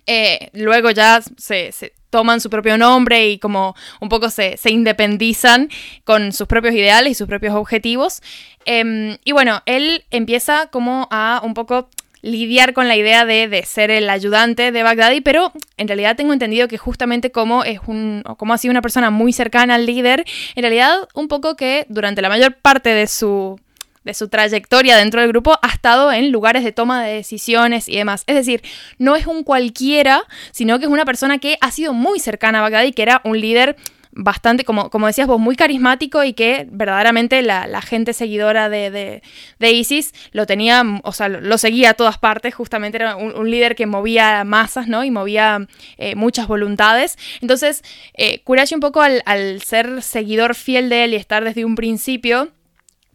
Eh, 0.07 0.49
luego 0.53 0.89
ya 0.89 1.21
se, 1.37 1.71
toman 2.09 2.41
su 2.41 2.49
propio 2.49 2.77
nombre 2.77 3.29
y 3.29 3.39
como 3.39 3.75
un 3.99 4.09
poco 4.09 4.29
se, 4.29 4.57
independizan 4.65 5.69
con 6.03 6.31
sus 6.31 6.47
propios 6.47 6.73
ideales 6.73 7.11
y 7.11 7.15
sus 7.15 7.27
propios 7.27 7.55
objetivos. 7.55 8.21
Em, 8.65 9.17
y 9.23 9.31
bueno, 9.31 9.61
él 9.65 10.03
empieza 10.11 10.67
como 10.67 11.07
a 11.11 11.41
un 11.43 11.53
poco 11.53 11.89
lidiar 12.21 12.73
con 12.73 12.87
la 12.87 12.95
idea 12.95 13.25
de, 13.25 13.63
ser 13.65 13.91
el 13.91 14.09
ayudante 14.09 14.71
de 14.71 14.83
Baghdadi, 14.83 15.21
pero 15.21 15.51
en 15.77 15.87
realidad 15.87 16.15
tengo 16.15 16.33
entendido 16.33 16.67
que 16.67 16.77
justamente 16.77 17.31
como 17.31 17.63
es 17.63 17.79
un, 17.87 18.23
como 18.37 18.53
ha 18.53 18.57
sido 18.57 18.71
una 18.71 18.81
persona 18.81 19.09
muy 19.09 19.33
cercana 19.33 19.75
al 19.75 19.85
líder, 19.85 20.25
en 20.55 20.63
realidad 20.63 21.07
un 21.13 21.27
poco 21.27 21.55
que 21.55 21.85
durante 21.89 22.21
la 22.21 22.29
mayor 22.29 22.55
parte 22.55 22.89
de 22.89 23.07
su 23.07 23.59
de 24.03 24.15
su 24.15 24.29
trayectoria 24.29 24.97
dentro 24.97 25.21
del 25.21 25.29
grupo 25.29 25.59
ha 25.61 25.67
estado 25.67 26.11
en 26.11 26.31
lugares 26.31 26.63
de 26.63 26.71
toma 26.71 27.03
de 27.03 27.13
decisiones 27.13 27.87
y 27.87 27.97
demás. 27.97 28.23
Es 28.25 28.35
decir, 28.35 28.63
no 28.97 29.15
es 29.15 29.27
un 29.27 29.43
cualquiera, 29.43 30.23
sino 30.51 30.79
que 30.79 30.85
es 30.85 30.91
una 30.91 31.05
persona 31.05 31.37
que 31.37 31.57
ha 31.61 31.69
sido 31.69 31.93
muy 31.93 32.19
cercana 32.19 32.59
a 32.59 32.61
Baghdadi, 32.63 32.93
que 32.93 33.03
era 33.03 33.21
un 33.23 33.39
líder 33.39 33.75
bastante, 34.11 34.63
como, 34.63 34.89
como 34.89 35.07
decías 35.07 35.27
vos, 35.27 35.39
muy 35.39 35.55
carismático 35.55 36.23
y 36.23 36.33
que 36.33 36.67
verdaderamente 36.69 37.41
la, 37.41 37.81
gente 37.81 38.13
seguidora 38.13 38.69
de, 38.69 39.21
ISIS 39.59 40.13
lo 40.31 40.45
tenía, 40.45 40.83
o 41.03 41.11
sea, 41.11 41.29
lo, 41.29 41.57
seguía 41.57 41.91
a 41.91 41.93
todas 41.93 42.17
partes, 42.17 42.53
justamente 42.53 42.97
era 42.97 43.15
un, 43.15 43.49
líder 43.49 43.75
que 43.75 43.85
movía 43.85 44.43
masas, 44.43 44.87
¿no? 44.87 45.03
Y 45.03 45.11
movía 45.11 45.67
eh, 45.97 46.15
muchas 46.15 46.47
voluntades. 46.47 47.17
Entonces, 47.41 47.83
eh, 48.13 48.41
un 48.73 48.79
poco 48.79 49.01
al 49.01 49.61
ser 49.61 50.01
seguidor 50.01 50.55
fiel 50.55 50.89
de 50.89 51.03
él 51.05 51.13
y 51.13 51.15
estar 51.15 51.43
desde 51.43 51.65
un 51.65 51.75
principio, 51.75 52.51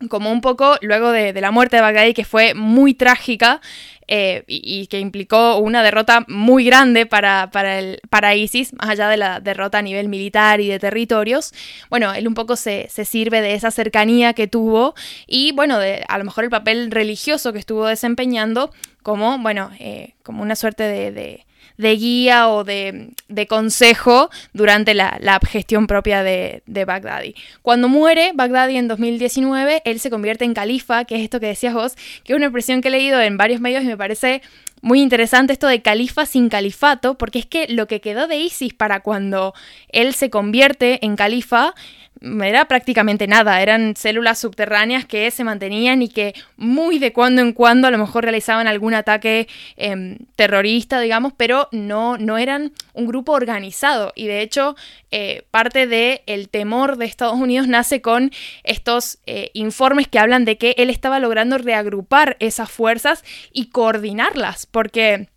como 0.09 0.31
un 0.31 0.41
poco 0.41 0.76
luego 0.83 1.11
de, 1.11 1.33
la 1.41 1.50
muerte 1.50 1.76
de 1.76 1.83
Baghdadi, 1.83 2.15
que 2.15 2.25
fue 2.25 2.55
muy 2.55 2.95
trágica 2.95 3.61
eh, 4.09 4.45
y, 4.47 4.87
que 4.87 5.00
implicó 5.00 5.57
una 5.57 5.83
derrota 5.83 6.25
muy 6.29 6.65
grande 6.65 7.07
para, 7.07 7.50
para, 7.50 7.79
el, 7.79 8.00
para 8.09 8.35
ISIS, 8.35 8.73
más 8.75 8.91
allá 8.91 9.09
de 9.09 9.17
la 9.17 9.41
derrota 9.41 9.79
a 9.79 9.83
nivel 9.83 10.09
militar 10.09 10.61
y 10.61 10.69
de 10.69 10.79
territorios. 10.79 11.53
Bueno, 11.91 12.12
él 12.15 12.29
un 12.29 12.35
poco 12.35 12.57
se, 12.57 12.88
sirve 12.88 13.41
de 13.41 13.55
esa 13.55 13.71
cercanía 13.71 14.35
que 14.35 14.47
tuvo 14.47 14.95
y, 15.26 15.53
bueno, 15.53 15.79
de 15.79 16.05
a 16.09 16.19
lo 16.19 16.25
mejor 16.25 16.45
el 16.45 16.50
papel 16.50 16.91
religioso 16.91 17.53
que 17.53 17.59
estuvo 17.59 17.87
desempeñando 17.87 18.71
como, 19.03 19.38
bueno, 19.38 19.71
eh, 19.79 20.15
como 20.23 20.43
una 20.43 20.57
suerte 20.57 20.83
de 20.85 21.11
de 21.12 21.47
guía 21.78 22.49
o 22.49 22.64
de, 22.64 23.14
consejo 23.49 24.30
durante 24.52 24.94
la, 24.94 25.40
gestión 25.46 25.87
propia 25.87 26.23
de, 26.23 26.62
de, 26.66 26.85
Baghdadi. 26.85 27.35
Cuando 27.62 27.88
muere 27.88 28.32
Baghdadi 28.35 28.76
en 28.76 28.88
2019, 28.88 29.82
él 29.85 30.00
se 30.00 30.11
convierte 30.11 30.44
en 30.44 30.54
califa, 30.54 31.04
que 31.04 31.16
es 31.16 31.23
esto 31.23 31.40
que 31.40 31.46
decías 31.46 31.75
vos, 31.75 31.96
que 32.25 32.32
es 32.32 32.37
una 32.37 32.46
expresión 32.46 32.80
que 32.80 32.88
he 32.88 32.90
leído 32.90 33.20
en 33.20 33.37
varios 33.37 33.61
medios 33.61 33.85
y 33.85 33.87
me 33.87 33.96
parece 33.96 34.42
muy 34.82 35.00
interesante 35.00 35.52
esto 35.52 35.66
de 35.66 35.82
califa 35.82 36.26
sin 36.26 36.49
califato, 36.49 37.16
porque 37.18 37.38
es 37.38 37.46
que 37.46 37.66
lo 37.68 37.87
que 37.87 38.00
quedó 38.00 38.28
de 38.28 38.38
ISIS 38.38 38.75
para 38.75 39.00
cuando 39.00 39.54
él 39.88 40.14
se 40.14 40.30
convierte 40.30 41.04
en 41.04 41.16
califa 41.16 41.75
era 42.20 42.66
prácticamente 42.66 43.26
nada, 43.26 43.61
eran 43.61 43.94
células 43.96 44.38
subterráneas 44.38 45.04
que 45.04 45.30
se 45.30 45.44
mantenían 45.44 46.02
y 46.02 46.08
que 46.08 46.35
muy 46.56 46.99
de 46.99 47.12
cuando 47.12 47.42
en 47.42 47.52
cuando 47.52 47.88
a 47.88 47.90
lo 47.90 47.99
mejor 47.99 48.25
realizaban 48.25 48.66
algún 48.66 48.94
ataque 48.94 49.49
em, 49.76 50.18
terrorista, 50.35 51.00
digamos, 51.00 51.32
pero 51.37 51.68
no, 51.73 52.16
no 52.16 52.38
eran 52.38 52.73
un 52.94 53.06
grupo 53.06 53.32
organizado. 53.32 54.12
Y 54.14 54.26
de 54.26 54.40
hecho, 54.40 54.76
eh, 55.11 55.44
parte 55.50 55.87
del 55.87 56.20
el 56.26 56.49
temor 56.49 56.96
de 56.96 57.04
Estados 57.04 57.37
Unidos 57.37 57.68
nace 57.68 58.00
con 58.00 58.30
estos 58.64 59.18
eh, 59.26 59.50
informes 59.54 60.08
que 60.08 60.18
hablan 60.18 60.44
de 60.44 60.58
que 60.58 60.75
él 60.78 60.90
estaba 60.90 61.20
logrando 61.20 61.58
reagrupar 61.58 62.37
esas 62.40 62.70
fuerzas 62.70 63.25
y 63.52 63.66
coordinarlas, 63.70 64.66
porque 64.66 65.28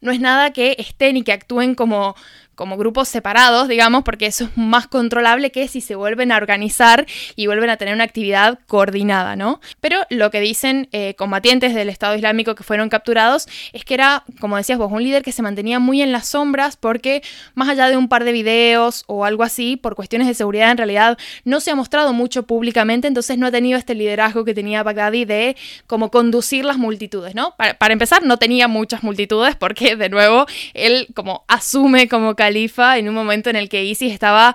no 0.00 0.12
es 0.12 0.20
nada 0.20 0.52
que 0.52 0.76
estén 0.78 1.16
y 1.16 1.22
que 1.22 1.32
actúen 1.32 1.74
como 1.74 2.14
como 2.56 2.76
grupos 2.76 3.08
separados, 3.08 3.68
digamos, 3.68 4.02
porque 4.02 4.26
eso 4.26 4.44
es 4.44 4.56
más 4.56 4.88
controlable 4.88 5.52
que 5.52 5.68
si 5.68 5.80
se 5.80 5.94
vuelven 5.94 6.32
a 6.32 6.36
organizar 6.36 7.06
y 7.36 7.46
vuelven 7.46 7.70
a 7.70 7.76
tener 7.76 7.94
una 7.94 8.04
actividad 8.04 8.58
coordinada, 8.66 9.36
¿no? 9.36 9.60
Pero 9.80 10.00
lo 10.10 10.30
que 10.30 10.40
dicen 10.40 10.88
eh, 10.92 11.14
combatientes 11.16 11.74
del 11.74 11.90
Estado 11.90 12.16
Islámico 12.16 12.54
que 12.54 12.64
fueron 12.64 12.88
capturados 12.88 13.46
es 13.72 13.84
que 13.84 13.94
era, 13.94 14.24
como 14.40 14.56
decías 14.56 14.78
vos, 14.78 14.90
un 14.90 15.02
líder 15.02 15.22
que 15.22 15.32
se 15.32 15.42
mantenía 15.42 15.78
muy 15.78 16.00
en 16.00 16.12
las 16.12 16.28
sombras 16.28 16.76
porque 16.76 17.22
más 17.54 17.68
allá 17.68 17.88
de 17.88 17.96
un 17.96 18.08
par 18.08 18.24
de 18.24 18.32
videos 18.32 19.04
o 19.06 19.24
algo 19.24 19.42
así, 19.42 19.76
por 19.76 19.94
cuestiones 19.94 20.26
de 20.26 20.34
seguridad 20.34 20.70
en 20.70 20.78
realidad 20.78 21.18
no 21.44 21.60
se 21.60 21.70
ha 21.70 21.74
mostrado 21.74 22.14
mucho 22.14 22.44
públicamente, 22.44 23.06
entonces 23.06 23.36
no 23.36 23.46
ha 23.46 23.50
tenido 23.50 23.78
este 23.78 23.94
liderazgo 23.94 24.44
que 24.44 24.54
tenía 24.54 24.82
Baghdadi 24.82 25.26
de 25.26 25.56
como 25.86 26.10
conducir 26.10 26.64
las 26.64 26.78
multitudes, 26.78 27.34
¿no? 27.34 27.54
Para, 27.58 27.74
para 27.74 27.92
empezar, 27.92 28.24
no 28.24 28.38
tenía 28.38 28.66
muchas 28.66 29.02
multitudes 29.02 29.56
porque, 29.56 29.94
de 29.96 30.08
nuevo, 30.08 30.46
él 30.72 31.08
como 31.14 31.44
asume 31.48 32.08
como 32.08 32.34
califa 32.46 32.98
en 32.98 33.08
un 33.08 33.14
momento 33.14 33.50
en 33.50 33.56
el 33.56 33.68
que 33.68 33.84
ISIS 33.84 34.12
estaba 34.12 34.54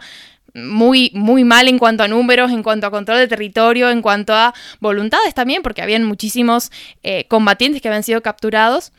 muy, 0.54 1.12
muy 1.14 1.44
mal 1.44 1.68
en 1.68 1.78
cuanto 1.78 2.04
a 2.04 2.08
números, 2.08 2.52
en 2.52 2.64
cuanto 2.64 2.88
a 2.88 2.92
control 2.92 3.20
de 3.20 3.28
territorio, 3.28 3.90
en 3.90 4.02
cuanto 4.02 4.34
a 4.34 4.54
voluntades 4.80 5.34
también, 5.34 5.62
porque 5.62 5.82
habían 5.82 6.04
muchísimos 6.04 6.72
eh, 7.04 7.26
combatientes 7.28 7.82
que 7.82 7.88
habían 7.90 8.04
sido 8.04 8.22
capturados. 8.22 8.92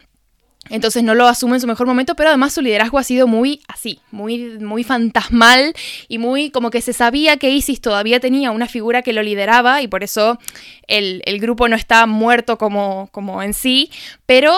Entonces 0.71 1.03
no 1.03 1.15
lo 1.15 1.27
asume 1.27 1.57
en 1.57 1.61
su 1.61 1.67
mejor 1.67 1.87
momento, 1.87 2.15
pero 2.15 2.29
además 2.29 2.53
su 2.53 2.63
liderazgo 2.63 2.99
ha 2.99 3.03
sido 3.03 3.27
muy 3.27 3.61
así, 3.67 3.99
muy, 4.13 4.59
muy 4.61 4.85
fantasmal 4.85 5.75
y 6.07 6.19
muy 6.19 6.51
como 6.51 6.71
que 6.71 6.81
se 6.81 6.93
sabía 6.93 7.37
que 7.37 7.51
ISIS 7.51 7.81
todavía 7.81 8.21
tenía 8.21 8.53
una 8.53 8.69
figura 8.69 9.03
que 9.03 9.13
lo 9.13 9.23
lideraba 9.23 9.83
y 9.83 9.89
por 9.89 10.05
eso 10.05 10.39
el, 10.87 11.21
el 11.27 11.41
grupo 11.41 11.67
no 11.67 11.75
está 11.75 12.07
muerto 12.07 12.59
como, 12.59 13.09
como 13.11 13.43
en 13.43 13.55
sí, 13.55 13.91
pero 14.25 14.55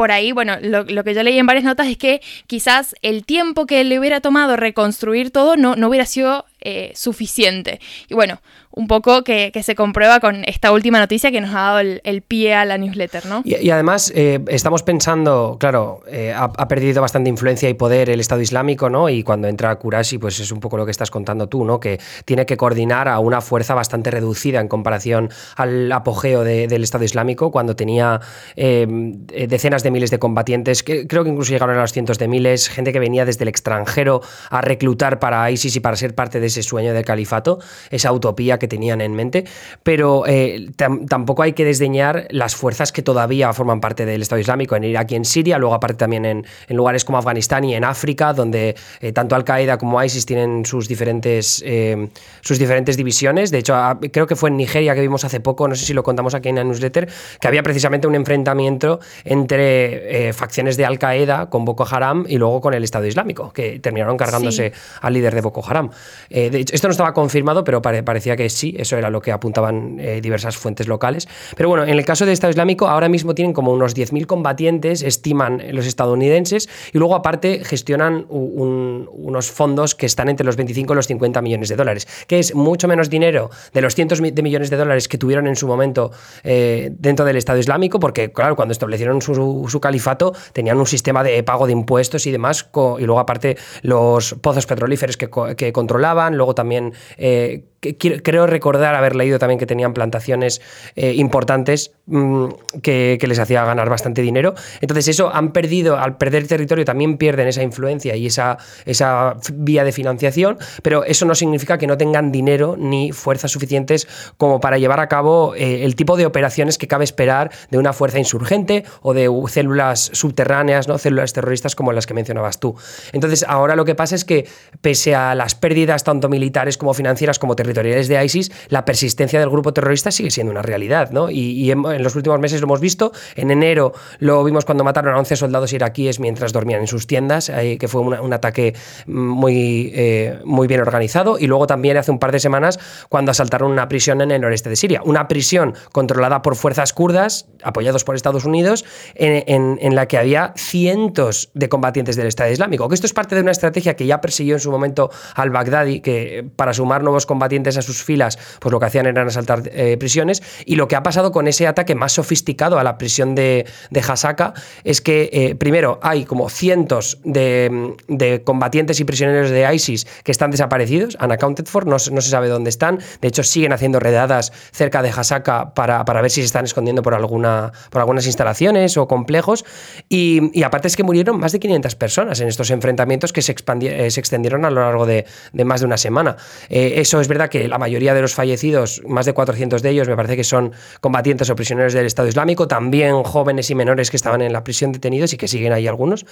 por 0.00 0.12
ahí, 0.12 0.32
bueno, 0.32 0.56
lo, 0.62 1.04
que 1.04 1.12
yo 1.12 1.22
leí 1.22 1.38
en 1.38 1.44
varias 1.44 1.62
notas 1.62 1.86
es 1.86 1.98
que 1.98 2.22
quizás 2.46 2.94
el 3.02 3.26
tiempo 3.26 3.66
que 3.66 3.84
le 3.84 3.98
hubiera 3.98 4.22
tomado 4.22 4.56
reconstruir 4.56 5.30
todo 5.30 5.58
no, 5.58 5.76
no 5.76 5.88
hubiera 5.88 6.06
sido 6.06 6.46
eh, 6.62 6.92
suficiente. 6.94 7.80
Y 8.08 8.14
bueno, 8.14 8.40
un 8.72 8.86
poco 8.86 9.24
que, 9.24 9.50
se 9.60 9.74
comprueba 9.74 10.20
con 10.20 10.44
esta 10.44 10.72
última 10.72 10.98
noticia 10.98 11.30
que 11.30 11.40
nos 11.40 11.50
ha 11.50 11.60
dado 11.60 11.80
el, 11.80 12.22
pie 12.22 12.54
a 12.54 12.64
la 12.64 12.78
newsletter, 12.78 13.26
¿no? 13.26 13.42
Y, 13.44 13.70
además 13.70 14.12
eh, 14.14 14.40
estamos 14.46 14.82
pensando, 14.82 15.56
claro, 15.58 16.02
eh, 16.08 16.32
ha, 16.34 16.68
perdido 16.68 17.02
bastante 17.02 17.28
influencia 17.28 17.68
y 17.68 17.74
poder 17.74 18.10
el 18.10 18.20
Estado 18.20 18.40
Islámico, 18.40 18.88
¿no? 18.88 19.08
Y 19.08 19.24
cuando 19.24 19.48
entra 19.48 19.74
Kurashi, 19.76 20.18
pues 20.18 20.38
es 20.38 20.52
un 20.52 20.60
poco 20.60 20.76
lo 20.76 20.84
que 20.84 20.92
estás 20.92 21.10
contando 21.10 21.48
tú, 21.48 21.64
¿no? 21.64 21.80
Que 21.80 21.98
tiene 22.24 22.46
que 22.46 22.56
coordinar 22.56 23.08
a 23.08 23.18
una 23.18 23.40
fuerza 23.40 23.74
bastante 23.74 24.10
reducida 24.10 24.60
en 24.60 24.68
comparación 24.68 25.30
al 25.56 25.90
apogeo 25.90 26.44
del 26.44 26.82
Estado 26.82 27.04
Islámico, 27.04 27.50
cuando 27.50 27.74
tenía 27.74 28.20
decenas 28.56 29.82
de 29.82 29.90
miles 29.90 30.10
de 30.10 30.18
combatientes, 30.18 30.82
que 30.82 31.06
creo 31.08 31.24
que 31.24 31.30
incluso 31.30 31.50
llegaron 31.50 31.76
a 31.76 31.80
los 31.80 31.92
cientos 31.92 32.18
de 32.18 32.28
miles, 32.28 32.68
gente 32.68 32.92
que 32.92 33.00
venía 33.00 33.24
desde 33.24 33.44
el 33.44 33.48
extranjero 33.48 34.20
a 34.48 34.60
reclutar 34.60 35.18
para 35.18 35.50
ISIS 35.50 35.76
y 35.76 35.80
para 35.80 35.96
ser 35.96 36.14
parte 36.14 36.38
de 36.38 36.46
ese 36.46 36.62
sueño 36.62 36.94
del 36.94 37.04
califato, 37.04 37.58
esa 37.90 38.12
utopía 38.12 38.59
que 38.60 38.68
tenían 38.68 39.00
en 39.00 39.12
mente, 39.14 39.44
pero 39.82 40.24
eh, 40.26 40.70
tampoco 41.08 41.42
hay 41.42 41.54
que 41.54 41.64
desdeñar 41.64 42.28
las 42.30 42.54
fuerzas 42.54 42.92
que 42.92 43.02
todavía 43.02 43.52
forman 43.52 43.80
parte 43.80 44.06
del 44.06 44.22
Estado 44.22 44.40
Islámico 44.40 44.76
en 44.76 44.84
Irak 44.84 45.10
y 45.10 45.16
en 45.16 45.24
Siria, 45.24 45.58
luego 45.58 45.74
aparte 45.74 45.96
también 45.96 46.24
en, 46.24 46.46
lugares 46.68 47.04
como 47.04 47.18
Afganistán 47.18 47.64
y 47.64 47.74
en 47.74 47.84
África, 47.84 48.32
donde 48.32 48.76
eh, 49.00 49.12
tanto 49.12 49.34
Al-Qaeda 49.34 49.78
como 49.78 50.02
ISIS 50.02 50.24
tienen 50.26 50.64
sus 50.64 50.86
diferentes, 50.86 51.62
eh, 51.66 52.08
sus 52.40 52.58
diferentes 52.58 52.96
divisiones. 52.96 53.50
De 53.50 53.58
hecho, 53.58 53.74
creo 54.12 54.26
que 54.26 54.36
fue 54.36 54.50
en 54.50 54.56
Nigeria 54.56 54.94
que 54.94 55.00
vimos 55.00 55.24
hace 55.24 55.40
poco, 55.40 55.66
no 55.66 55.74
sé 55.74 55.84
si 55.84 55.94
lo 55.94 56.02
contamos 56.02 56.34
aquí 56.34 56.48
en 56.48 56.56
la 56.56 56.64
newsletter, 56.64 57.08
que 57.40 57.48
había 57.48 57.62
precisamente 57.62 58.06
un 58.06 58.14
enfrentamiento 58.14 59.00
entre 59.24 60.32
facciones 60.32 60.76
de 60.76 60.84
Al-Qaeda 60.84 61.48
con 61.50 61.64
Boko 61.64 61.86
Haram 61.90 62.24
y 62.28 62.36
luego 62.36 62.60
con 62.60 62.74
el 62.74 62.84
Estado 62.84 63.06
Islámico, 63.06 63.52
que 63.52 63.80
terminaron 63.80 64.16
cargándose 64.16 64.72
al 65.00 65.14
líder 65.14 65.34
de 65.34 65.40
Boko 65.40 65.64
Haram. 65.66 65.90
de 66.28 66.46
hecho, 66.58 66.74
esto 66.74 66.88
no 66.88 66.92
estaba 66.92 67.14
confirmado, 67.14 67.64
pero 67.64 67.80
parecía 67.80 68.36
que 68.36 68.49
sí, 68.50 68.74
eso 68.78 68.96
era 68.96 69.10
lo 69.10 69.20
que 69.20 69.32
apuntaban 69.32 69.98
eh, 69.98 70.20
diversas 70.20 70.56
fuentes 70.56 70.88
locales. 70.88 71.28
Pero 71.56 71.68
bueno, 71.68 71.84
en 71.84 71.90
el 71.90 72.04
caso 72.04 72.24
del 72.24 72.32
Estado 72.32 72.50
Islámico, 72.50 72.88
ahora 72.88 73.08
mismo 73.08 73.34
tienen 73.34 73.52
como 73.52 73.72
unos 73.72 73.96
10.000 73.96 74.26
combatientes, 74.26 75.02
estiman 75.02 75.62
los 75.72 75.86
estadounidenses, 75.86 76.68
y 76.92 76.98
luego 76.98 77.14
aparte 77.14 77.64
gestionan 77.64 78.26
unos 78.28 79.50
fondos 79.50 79.94
que 79.94 80.06
están 80.06 80.28
entre 80.28 80.44
los 80.44 80.56
25 80.56 80.92
y 80.92 80.96
los 80.96 81.06
50 81.06 81.42
millones 81.42 81.68
de 81.68 81.76
dólares, 81.76 82.06
que 82.26 82.38
es 82.38 82.54
mucho 82.54 82.88
menos 82.88 83.10
dinero 83.10 83.50
de 83.72 83.80
los 83.80 83.94
cientos 83.94 84.20
de 84.20 84.42
millones 84.42 84.70
de 84.70 84.76
dólares 84.76 85.08
que 85.08 85.18
tuvieron 85.18 85.46
en 85.46 85.56
su 85.56 85.66
momento 85.66 86.10
eh, 86.42 86.90
dentro 86.98 87.24
del 87.24 87.36
Estado 87.36 87.58
Islámico, 87.58 88.00
porque 88.00 88.32
claro, 88.32 88.56
cuando 88.56 88.72
establecieron 88.72 89.22
su, 89.22 89.80
califato 89.80 90.34
tenían 90.52 90.78
un 90.78 90.86
sistema 90.86 91.22
de 91.22 91.42
pago 91.42 91.66
de 91.66 91.72
impuestos 91.72 92.26
y 92.26 92.30
demás, 92.30 92.68
y 92.98 93.04
luego 93.04 93.20
aparte 93.20 93.56
los 93.82 94.34
pozos 94.34 94.66
petrolíferos 94.66 95.16
que, 95.16 95.28
que 95.56 95.72
controlaban, 95.72 96.36
luego 96.36 96.54
también 96.54 96.92
eh, 97.16 97.69
creo 97.80 98.46
recordar 98.46 98.94
haber 98.94 99.16
leído 99.16 99.38
también 99.38 99.58
que 99.58 99.66
tenían 99.66 99.94
plantaciones 99.94 100.60
eh, 100.96 101.14
importantes 101.14 101.92
mm, 102.06 102.48
que, 102.82 103.18
les 103.20 103.38
hacía 103.38 103.64
ganar 103.64 103.88
bastante 103.88 104.22
dinero. 104.22 104.54
Entonces 104.80 105.08
eso 105.08 105.32
han 105.32 105.52
perdido, 105.52 105.96
al 105.96 106.16
perder 106.16 106.46
territorio 106.46 106.84
también 106.84 107.16
pierden 107.16 107.48
esa 107.48 107.62
influencia 107.62 108.16
y 108.16 108.26
esa, 108.26 108.58
esa 108.84 109.36
vía 109.54 109.84
de 109.84 109.92
financiación, 109.92 110.58
pero 110.82 111.04
eso 111.04 111.24
no 111.26 111.34
significa 111.34 111.78
que 111.78 111.86
no 111.86 111.96
tengan 111.96 112.32
dinero 112.32 112.76
ni 112.78 113.12
fuerzas 113.12 113.52
suficientes 113.52 114.08
como 114.36 114.60
para 114.60 114.78
llevar 114.78 115.00
a 115.00 115.08
cabo 115.08 115.54
eh, 115.54 115.84
el 115.84 115.94
tipo 115.96 116.16
de 116.16 116.26
operaciones 116.26 116.76
que 116.76 116.88
cabe 116.88 117.04
esperar 117.04 117.50
de 117.70 117.78
una 117.78 117.92
fuerza 117.92 118.18
insurgente 118.18 118.84
o 119.00 119.14
de 119.14 119.30
células 119.48 120.10
subterráneas, 120.12 120.88
¿no? 120.88 120.98
células 120.98 121.32
terroristas 121.32 121.76
como 121.76 121.92
las 121.92 122.06
que 122.06 122.14
mencionabas 122.14 122.60
tú. 122.60 122.74
Entonces 123.12 123.44
ahora 123.48 123.76
lo 123.76 123.84
que 123.84 123.94
pasa 123.94 124.16
es 124.16 124.24
que 124.24 124.48
pese 124.80 125.14
a 125.14 125.34
las 125.34 125.54
pérdidas 125.54 126.04
tanto 126.04 126.28
militares 126.28 126.76
como 126.76 126.94
financieras 126.94 127.38
como 127.38 127.56
territoriales, 127.56 127.69
territoriales 127.74 128.08
de 128.08 128.24
ISIS, 128.24 128.50
la 128.68 128.84
persistencia 128.84 129.38
del 129.38 129.50
grupo 129.50 129.72
terrorista 129.72 130.10
sigue 130.10 130.30
siendo 130.30 130.50
una 130.50 130.62
realidad, 130.62 131.10
¿no? 131.10 131.30
Y, 131.30 131.70
en, 131.70 131.82
los 132.02 132.16
últimos 132.16 132.38
meses 132.40 132.60
lo 132.60 132.66
hemos 132.66 132.80
visto. 132.80 133.12
En 133.36 133.50
enero 133.50 133.92
lo 134.18 134.42
vimos 134.44 134.64
cuando 134.64 134.84
mataron 134.84 135.14
a 135.14 135.18
11 135.18 135.36
soldados 135.36 135.72
iraquíes 135.72 136.20
mientras 136.20 136.52
dormían 136.52 136.80
en 136.80 136.86
sus 136.86 137.06
tiendas, 137.06 137.48
eh, 137.48 137.78
que 137.78 137.88
fue 137.88 138.00
un 138.00 138.32
ataque 138.32 138.74
muy, 139.06 139.92
eh, 139.94 140.38
muy 140.44 140.66
bien 140.66 140.80
organizado. 140.80 141.38
Y 141.38 141.46
luego 141.46 141.66
también 141.66 141.96
hace 141.96 142.10
un 142.10 142.18
par 142.18 142.32
de 142.32 142.40
semanas 142.40 142.78
cuando 143.08 143.30
asaltaron 143.30 143.70
una 143.70 143.88
prisión 143.88 144.20
en 144.20 144.30
el 144.30 144.40
noreste 144.40 144.68
de 144.68 144.76
Siria. 144.76 145.02
Una 145.04 145.28
prisión 145.28 145.74
controlada 145.92 146.42
por 146.42 146.56
fuerzas 146.56 146.92
kurdas, 146.92 147.46
apoyados 147.62 148.04
por 148.04 148.16
Estados 148.16 148.44
Unidos, 148.44 148.84
en, 149.14 149.78
en 149.80 149.94
la 149.94 150.06
que 150.06 150.18
había 150.18 150.52
cientos 150.56 151.50
de 151.54 151.68
combatientes 151.68 152.16
del 152.16 152.26
Estado 152.26 152.50
Islámico. 152.50 152.88
Que 152.88 152.94
esto 152.94 153.06
es 153.06 153.12
parte 153.12 153.34
de 153.34 153.42
una 153.42 153.52
estrategia 153.52 153.94
que 153.94 154.06
ya 154.06 154.20
persiguió 154.20 154.54
en 154.54 154.60
su 154.60 154.70
momento 154.70 155.10
al-Baghdadi, 155.34 156.00
que 156.00 156.48
para 156.56 156.72
sumar 156.72 157.02
nuevos 157.02 157.26
combatientes 157.26 157.59
a 157.68 157.82
sus 157.82 158.02
filas, 158.02 158.38
pues 158.58 158.72
lo 158.72 158.80
que 158.80 158.86
hacían 158.86 159.06
eran 159.06 159.28
asaltar 159.28 159.62
eh, 159.72 159.96
prisiones. 159.98 160.42
Y 160.64 160.76
lo 160.76 160.88
que 160.88 160.96
ha 160.96 161.02
pasado 161.02 161.32
con 161.32 161.46
ese 161.46 161.66
ataque 161.66 161.94
más 161.94 162.12
sofisticado 162.12 162.78
a 162.78 162.84
la 162.84 162.98
prisión 162.98 163.34
de, 163.34 163.66
de 163.90 164.00
Hasaka 164.00 164.54
es 164.84 165.00
que, 165.00 165.30
eh, 165.32 165.54
primero, 165.54 165.98
hay 166.02 166.24
como 166.24 166.48
cientos 166.48 167.18
de, 167.24 168.42
combatientes 168.44 169.00
y 169.00 169.04
prisioneros 169.04 169.50
de 169.50 169.72
ISIS 169.72 170.06
que 170.24 170.32
están 170.32 170.50
desaparecidos, 170.50 171.16
unaccounted 171.22 171.66
for, 171.66 171.86
no, 171.86 171.96
no, 172.12 172.20
se 172.20 172.30
sabe 172.30 172.48
dónde 172.48 172.70
están. 172.70 172.98
De 173.20 173.28
hecho, 173.28 173.42
siguen 173.42 173.72
haciendo 173.72 174.00
redadas 174.00 174.52
cerca 174.72 175.02
de 175.02 175.10
Hasaka 175.10 175.74
para, 175.74 176.04
para 176.04 176.22
ver 176.22 176.30
si 176.30 176.40
se 176.40 176.46
están 176.46 176.64
escondiendo 176.64 177.02
por, 177.02 177.14
alguna, 177.14 177.72
por 177.90 178.00
algunas 178.00 178.26
instalaciones 178.26 178.96
o 178.96 179.06
complejos. 179.06 179.64
Y, 180.08 180.62
aparte 180.62 180.88
es 180.88 180.96
que 180.96 181.02
murieron 181.02 181.38
más 181.38 181.52
de 181.52 181.60
500 181.60 181.94
personas 181.96 182.40
en 182.40 182.48
estos 182.48 182.70
enfrentamientos 182.70 183.32
que 183.32 183.42
se, 183.42 183.54
eh, 183.82 184.10
se 184.10 184.20
extendieron 184.20 184.64
a 184.64 184.70
lo 184.70 184.80
largo 184.80 185.06
de, 185.06 185.26
de 185.52 185.64
más 185.64 185.80
de 185.80 185.86
una 185.86 185.96
semana. 185.96 186.36
eso 186.68 187.20
es 187.20 187.28
verdad 187.28 187.49
que 187.50 187.68
la 187.68 187.78
mayoría 187.78 188.14
de 188.14 188.22
los 188.22 188.34
fallecidos, 188.34 189.02
más 189.06 189.26
de 189.26 189.34
400 189.34 189.82
de 189.82 189.90
ellos, 189.90 190.08
me 190.08 190.16
parece 190.16 190.36
que 190.36 190.44
son 190.44 190.72
combatientes 191.00 191.50
o 191.50 191.56
prisioneros 191.56 191.92
del 191.92 192.06
Estado 192.06 192.28
Islámico, 192.28 192.68
también 192.68 193.22
jóvenes 193.22 193.70
y 193.70 193.74
menores 193.74 194.10
que 194.10 194.16
estaban 194.16 194.40
en 194.40 194.52
la 194.52 194.64
prisión 194.64 194.92
detenidos 194.92 195.32
y 195.32 195.36
que 195.36 195.48
siguen 195.48 195.72
ahí 195.72 195.86
algunos. 195.86 196.24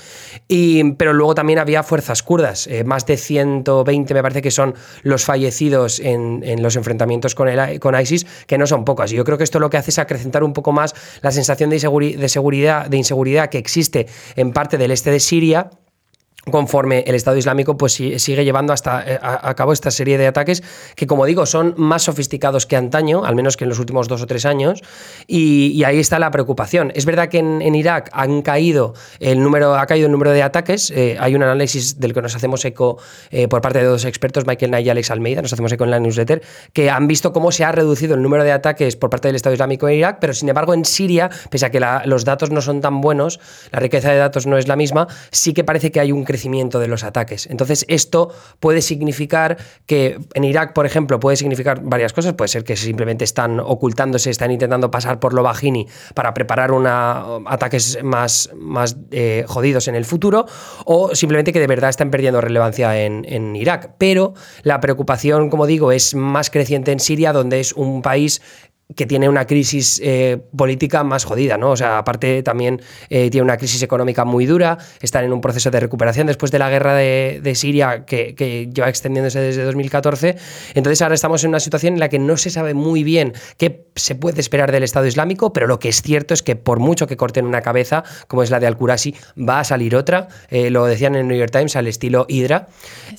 Y, 0.49 0.93
pero 0.93 1.13
luego 1.13 1.35
también 1.35 1.59
había 1.59 1.83
fuerzas 1.83 2.23
kurdas, 2.23 2.67
eh, 2.67 2.85
más 2.85 3.05
de 3.07 3.17
120 3.17 4.15
me 4.15 4.23
parece 4.23 4.43
que 4.43 4.51
son 4.51 4.75
los 5.03 5.25
fallecidos 5.25 6.01
en, 6.01 6.63
los 6.63 6.77
enfrentamientos 6.77 7.35
con, 7.35 7.49
el, 7.49 7.81
con 7.81 7.99
ISIS, 8.01 8.27
que 8.47 8.59
no 8.59 8.67
son 8.67 8.85
pocas. 8.85 9.13
Y 9.13 9.17
yo 9.17 9.25
creo 9.25 9.39
que 9.39 9.45
esto 9.45 9.59
lo 9.59 9.71
que 9.71 9.77
hace 9.77 9.91
es 9.91 9.99
acrecentar 9.99 10.43
un 10.43 10.53
poco 10.53 10.73
más 10.73 10.95
la 11.21 11.31
sensación 11.31 11.71
de, 11.71 11.79
de 11.79 12.29
seguridad, 12.29 12.87
de 12.87 12.97
inseguridad 12.97 13.51
que 13.51 13.59
existe 13.59 14.07
en 14.37 14.53
parte 14.53 14.79
del 14.79 14.91
este 14.91 15.11
de 15.11 15.21
Siria 15.21 15.71
conforme 16.51 17.05
el 17.07 17.15
Estado 17.15 17.37
Islámico 17.37 17.77
pues 17.77 17.93
sigue 17.93 18.45
llevando 18.45 18.73
hasta 18.73 19.03
eh, 19.07 19.19
a, 19.21 19.55
cabo 19.55 19.73
esta 19.73 19.91
serie 19.91 20.19
de 20.19 20.27
ataques 20.27 20.63
que 20.95 21.07
como 21.07 21.27
digo 21.27 21.47
son 21.47 21.75
más 21.77 22.03
sofisticados 22.03 22.67
que 22.67 22.77
antaño 22.77 23.25
al 23.25 23.35
menos 23.35 23.57
que 23.57 23.65
en 23.65 23.71
los 23.71 23.79
últimos 23.79 24.09
dos 24.09 24.23
o 24.23 24.27
tres 24.27 24.47
años 24.47 24.83
y, 25.27 25.83
ahí 25.85 25.99
está 25.99 26.19
la 26.19 26.31
preocupación. 26.31 26.93
Es 26.95 27.07
verdad 27.07 27.29
que 27.29 27.39
en, 27.39 27.75
Irak 27.75 28.11
han 28.13 28.43
caído 28.43 28.95
el 29.21 29.43
número 29.43 29.75
ha 29.77 29.87
caído 29.87 30.07
el 30.07 30.13
número 30.13 30.33
de 30.33 30.43
ataques 30.43 30.91
eh, 30.91 31.17
hay 31.21 31.35
un 31.35 31.43
análisis 31.43 32.01
del 32.01 32.13
que 32.13 32.23
nos 32.23 32.35
hacemos 32.35 32.65
eco 32.65 32.99
eh, 33.31 33.49
por 33.49 33.61
parte 33.61 33.79
de 33.79 33.85
dos 33.85 34.05
expertos 34.05 34.47
Michael 34.47 34.71
Knight 34.71 34.87
y 34.87 34.91
Alex 34.91 35.11
Almeida 35.11 35.43
nos 35.43 35.53
hacemos 35.53 35.71
eco 35.73 35.85
en 35.85 35.91
la 35.91 36.01
newsletter 36.01 36.43
que 36.73 36.91
han 36.91 37.07
visto 37.07 37.33
cómo 37.33 37.53
se 37.53 37.65
ha 37.65 37.73
reducido 37.73 38.15
el 38.15 38.23
número 38.23 38.45
de 38.45 38.53
ataques 38.53 38.97
por 38.97 39.11
parte 39.11 39.29
del 39.29 39.37
Estado 39.37 39.55
Islámico 39.55 39.89
en 39.89 39.99
Irak 39.99 40.19
pero 40.21 40.35
sin 40.35 40.49
embargo 40.49 40.75
en 40.75 40.85
Siria 40.85 41.31
pese 41.51 41.67
a 41.67 41.71
que 41.71 41.81
los 42.05 42.25
datos 42.25 42.51
no 42.51 42.61
son 42.61 42.81
tan 42.81 43.01
buenos 43.01 43.41
la 43.71 43.81
riqueza 43.81 44.11
de 44.11 44.19
datos 44.19 44.47
no 44.47 44.59
es 44.59 44.67
la 44.67 44.77
misma 44.77 45.07
sí 45.31 45.53
que 45.53 45.65
parece 45.65 45.93
que 45.93 46.01
hay 46.01 46.13
un 46.13 46.25
crecimiento 46.25 46.38
de 46.79 46.89
los 46.89 47.05
ataques. 47.05 47.47
Entonces, 47.47 47.85
esto 47.89 48.31
puede 48.61 48.83
significar 48.83 49.57
que 49.87 50.19
en 50.35 50.45
Irak, 50.45 50.73
por 50.73 50.87
ejemplo, 50.87 51.21
puede 51.21 51.37
significar 51.37 51.81
varias 51.83 52.13
cosas. 52.13 52.35
Puede 52.35 52.49
ser 52.49 52.65
que 52.65 52.77
simplemente 52.77 53.25
están 53.25 53.61
ocultándose, 53.61 54.31
están 54.31 54.51
intentando 54.51 54.91
pasar 54.91 55.21
por 55.21 55.35
lo 55.35 55.43
bajini 55.43 55.87
para 56.15 56.35
preparar 56.35 56.73
una, 56.73 57.25
ataques 57.47 58.03
más, 58.03 58.51
más 58.57 58.97
eh, 59.11 59.45
jodidos 59.47 59.89
en 59.89 59.95
el 59.95 60.05
futuro, 60.05 60.47
o 60.85 61.15
simplemente 61.15 61.53
que 61.53 61.61
de 61.61 61.67
verdad 61.67 61.91
están 61.91 62.11
perdiendo 62.11 62.41
relevancia 62.41 62.99
en 63.03 63.57
Irak. 63.57 63.95
Pero 63.99 64.35
la 64.63 64.81
preocupación, 64.81 65.51
como 65.51 65.67
digo, 65.67 65.93
es 65.93 66.15
más 66.15 66.51
creciente 66.51 66.93
en 66.93 67.01
Siria, 67.01 67.33
donde 67.33 67.61
es 67.61 67.73
un 67.73 68.03
país 68.03 68.41
que 68.97 69.07
tiene 69.07 69.29
una 69.29 69.47
crisis 69.47 70.01
eh, 70.03 70.39
política 70.57 71.05
más 71.05 71.25
jodida, 71.25 71.59
¿no? 71.59 71.73
O 71.73 71.77
sea, 71.77 71.99
aparte 71.99 72.43
también 72.43 72.81
eh, 73.11 73.29
tiene 73.29 73.45
una 73.45 73.59
crisis 73.59 73.83
económica 73.83 74.25
muy 74.25 74.47
dura, 74.47 74.79
están 75.03 75.25
en 75.25 75.33
un 75.33 75.43
proceso 75.43 75.71
de 75.71 75.79
recuperación 75.79 76.27
después 76.27 76.51
de 76.51 76.59
la 76.59 76.71
guerra 76.71 76.95
de, 76.95 77.53
Siria 77.55 78.07
que, 78.07 78.35
que, 78.35 78.69
lleva 78.73 78.89
extendiéndose 78.89 79.41
desde 79.41 79.63
2014. 79.65 80.37
Entonces 80.75 81.03
ahora 81.03 81.15
estamos 81.15 81.45
en 81.45 81.51
una 81.51 81.61
situación 81.61 81.95
en 81.95 82.01
la 82.01 82.09
que 82.09 82.19
no 82.19 82.37
se 82.39 82.49
sabe 82.49 82.73
muy 82.73 83.05
bien 83.05 83.35
qué 83.59 83.89
se 83.95 84.15
puede 84.15 84.41
esperar 84.41 84.73
del 84.73 84.83
Estado 84.83 85.07
Islámico, 85.07 85.53
pero 85.53 85.67
lo 85.67 85.79
que 85.79 85.91
es 85.91 86.01
cierto 86.01 86.33
es 86.33 86.43
que 86.43 86.57
por 86.57 86.79
mucho 86.79 87.07
que 87.07 87.19
corten 87.19 87.47
una 87.47 87.61
cabeza, 87.61 88.05
como 88.27 88.43
es 88.43 88.51
la 88.51 88.59
de 88.59 88.69
Al-Qurasi, 88.69 89.15
va 89.37 89.61
a 89.61 89.65
salir 89.65 89.97
otra. 89.97 90.29
Eh, 90.49 90.71
lo 90.71 90.87
decían 90.87 91.15
en 91.15 91.23
el 91.23 91.29
New 91.29 91.39
York 91.39 91.53
Times 91.53 91.77
al 91.77 91.89
estilo 91.89 92.25
Hydra 92.27 92.69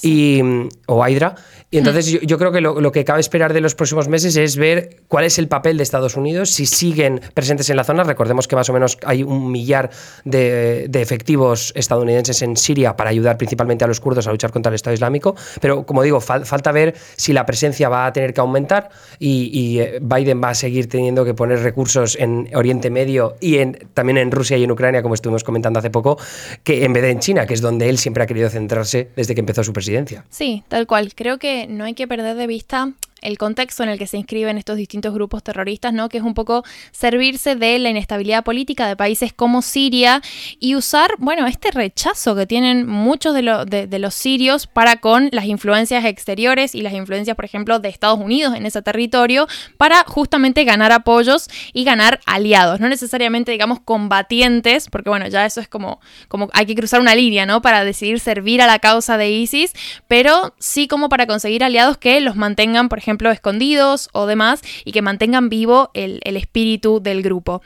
y, 0.02 0.42
o 0.88 1.08
Hydra. 1.08 1.36
Y 1.72 1.78
entonces 1.78 2.20
yo, 2.22 2.38
creo 2.40 2.52
que 2.52 2.62
lo, 2.62 2.92
que 2.92 3.06
cabe 3.06 3.20
esperar 3.20 3.54
de 3.54 3.62
los 3.62 3.76
próximos 3.76 4.08
meses 4.08 4.36
es 4.38 4.58
ver 4.58 5.02
cuál 5.08 5.26
es 5.26 5.38
el 5.38 5.48
papel 5.48 5.78
de 5.78 5.84
Estados 5.84 6.18
Unidos, 6.18 6.50
si 6.50 6.66
siguen 6.66 7.22
presentes 7.36 7.70
en 7.70 7.78
la 7.78 7.84
zona. 7.84 8.04
Recordemos 8.04 8.48
que 8.48 8.56
más 8.56 8.70
o 8.70 8.74
menos 8.74 8.98
hay 9.06 9.22
un 9.22 9.52
millar 9.52 9.92
de, 10.26 10.90
efectivos 10.94 11.72
estadounidenses 11.76 12.42
en 12.42 12.58
Siria 12.58 12.96
para 12.96 13.12
ayudar 13.12 13.38
principalmente 13.38 13.86
a 13.86 13.88
los 13.88 14.00
kurdos 14.00 14.26
a 14.26 14.32
luchar 14.32 14.52
contra 14.52 14.72
el 14.72 14.76
Estado 14.76 14.96
Islámico. 14.96 15.36
Pero 15.62 15.86
como 15.86 16.02
digo, 16.02 16.20
falta 16.22 16.72
ver 16.72 16.96
si 17.16 17.34
la 17.34 17.46
presencia 17.46 17.88
va 17.88 18.08
a 18.08 18.14
tener 18.14 18.34
que 18.34 18.42
aumentar 18.42 18.90
y, 19.20 19.80
eh, 19.80 20.00
Biden 20.02 20.42
va 20.44 20.50
a 20.50 20.56
seguir 20.56 20.90
teniendo 20.90 21.24
que 21.24 21.36
poner 21.36 21.60
recursos 21.62 22.18
en 22.20 22.50
Oriente 22.56 22.90
Medio 22.90 23.36
y 23.42 23.64
también 23.94 24.18
en 24.18 24.32
Rusia 24.32 24.58
y 24.58 24.64
en 24.64 24.72
Ucrania, 24.72 25.04
como 25.04 25.14
estuvimos 25.14 25.44
comentando 25.44 25.78
hace 25.78 25.92
poco, 25.92 26.18
que 26.64 26.84
en 26.84 26.94
vez 26.94 27.04
de 27.04 27.12
en 27.12 27.20
China, 27.20 27.46
que 27.46 27.54
es 27.54 27.62
donde 27.62 27.90
él 27.90 28.00
siempre 28.00 28.24
ha 28.24 28.26
querido 28.26 28.50
centrarse 28.50 29.10
desde 29.16 29.36
que 29.36 29.42
empezó 29.42 29.64
su 29.64 29.72
presidencia. 29.72 30.26
Sí, 30.30 30.64
tal 30.68 30.88
cual. 30.88 31.14
Creo 31.16 31.38
que 31.38 31.59
no 31.68 31.84
hay 31.84 31.94
que 31.94 32.08
perder 32.08 32.36
de 32.36 32.48
vista 32.48 32.94
el 33.22 33.38
contexto 33.38 33.84
en 33.84 33.90
el 33.90 33.98
que 33.98 34.08
se 34.08 34.18
inscriben 34.18 34.58
estos 34.58 34.78
distintos 34.78 35.14
grupos 35.14 35.44
terroristas, 35.44 35.94
¿no? 35.94 36.10
Que 36.10 36.18
es 36.18 36.24
un 36.24 36.34
poco 36.34 36.64
servirse 36.92 37.56
de 37.56 37.80
la 37.80 37.90
inestabilidad 37.90 38.44
política 38.44 38.88
de 38.88 38.96
países 38.96 39.34
como 39.34 39.62
Siria 39.62 40.22
y 40.60 40.76
usar, 40.76 41.12
bueno, 41.18 41.48
este 41.48 41.72
rechazo 41.72 42.36
que 42.36 42.46
tienen 42.46 42.88
muchos 42.88 43.34
de, 43.34 43.88
de, 43.88 44.00
los 44.00 44.14
sirios 44.14 44.68
para 44.68 44.98
con 44.98 45.30
las 45.32 45.46
influencias 45.46 46.06
exteriores 46.06 46.76
y 46.76 46.82
las 46.82 46.94
influencias, 46.94 47.36
por 47.36 47.46
ejemplo, 47.46 47.80
de 47.80 47.90
Estados 47.90 48.20
Unidos 48.20 48.56
en 48.56 48.66
ese 48.66 48.82
territorio 48.82 49.48
para 49.78 50.04
justamente 50.06 50.64
ganar 50.64 50.92
apoyos 50.92 51.48
y 51.74 51.84
ganar 51.84 52.20
aliados, 52.26 52.80
no 52.80 52.88
necesariamente, 52.88 53.52
digamos, 53.52 53.80
combatientes, 53.80 54.90
porque 54.90 55.10
bueno, 55.10 55.28
ya 55.28 55.46
eso 55.46 55.60
es 55.60 55.68
como, 55.68 56.00
como 56.28 56.50
hay 56.54 56.66
que 56.66 56.76
cruzar 56.76 57.02
una 57.02 57.16
línea, 57.16 57.46
¿no? 57.46 57.62
Para 57.62 57.84
decidir 57.84 58.20
servir 58.20 58.62
a 58.62 58.68
la 58.68 58.80
causa 58.80 59.18
de 59.18 59.32
ISIS, 59.32 59.74
pero 60.08 60.54
sí 60.60 60.88
como 60.88 61.10
para 61.10 61.28
conseguir 61.28 61.64
aliados 61.64 61.98
que 61.98 62.20
los 62.22 62.36
mantengan, 62.36 62.90
por 62.90 62.98
ejemplo, 62.98 63.09
ejemplo, 63.10 63.32
escondidos 63.32 64.10
o 64.14 64.26
demás, 64.26 64.62
y 64.86 64.92
que 64.92 65.02
mantengan 65.02 65.50
vivo 65.50 65.92
el, 65.94 66.22
espíritu 66.24 67.02
del 67.02 67.22
grupo. 67.22 67.62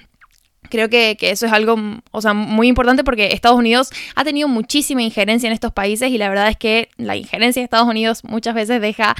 Creo 0.69 0.89
que, 0.89 1.17
eso 1.19 1.45
es 1.45 1.51
algo 1.51 1.77
o 2.12 2.21
sea, 2.21 2.34
muy 2.34 2.67
importante 2.67 3.03
porque 3.03 3.27
Estados 3.27 3.58
Unidos 3.58 3.91
ha 4.15 4.23
tenido 4.23 4.47
muchísima 4.47 5.03
injerencia 5.03 5.47
en 5.47 5.53
estos 5.53 5.71
países 5.71 6.10
y 6.10 6.17
la 6.17 6.29
verdad 6.29 6.47
es 6.47 6.58
que 6.58 6.89
la 6.97 7.15
injerencia 7.15 7.60
de 7.60 7.65
Estados 7.65 7.88
Unidos 7.88 8.23
muchas 8.23 8.56
veces 8.56 8.82
deja 8.82 9.15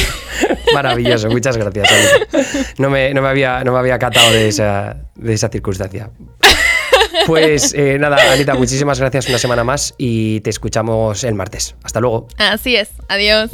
Maravilloso, 0.73 1.29
muchas 1.29 1.57
gracias. 1.57 1.89
No 2.77 2.89
me, 2.89 3.13
no 3.13 3.21
me, 3.21 3.27
había, 3.27 3.65
no 3.65 3.73
me 3.73 3.79
había 3.79 3.99
catado 3.99 4.31
de 4.31 4.47
esa, 4.47 4.95
de 5.15 5.33
esa 5.33 5.49
circunstancia. 5.49 6.09
Pues 7.25 7.73
eh, 7.73 7.97
nada, 7.99 8.17
Anita, 8.31 8.55
muchísimas 8.55 8.99
gracias 8.99 9.27
una 9.27 9.39
semana 9.39 9.63
más 9.63 9.93
y 9.97 10.41
te 10.41 10.49
escuchamos 10.49 11.23
el 11.23 11.35
martes. 11.35 11.75
Hasta 11.83 11.99
luego. 11.99 12.27
Así 12.37 12.75
es, 12.75 12.89
adiós. 13.09 13.51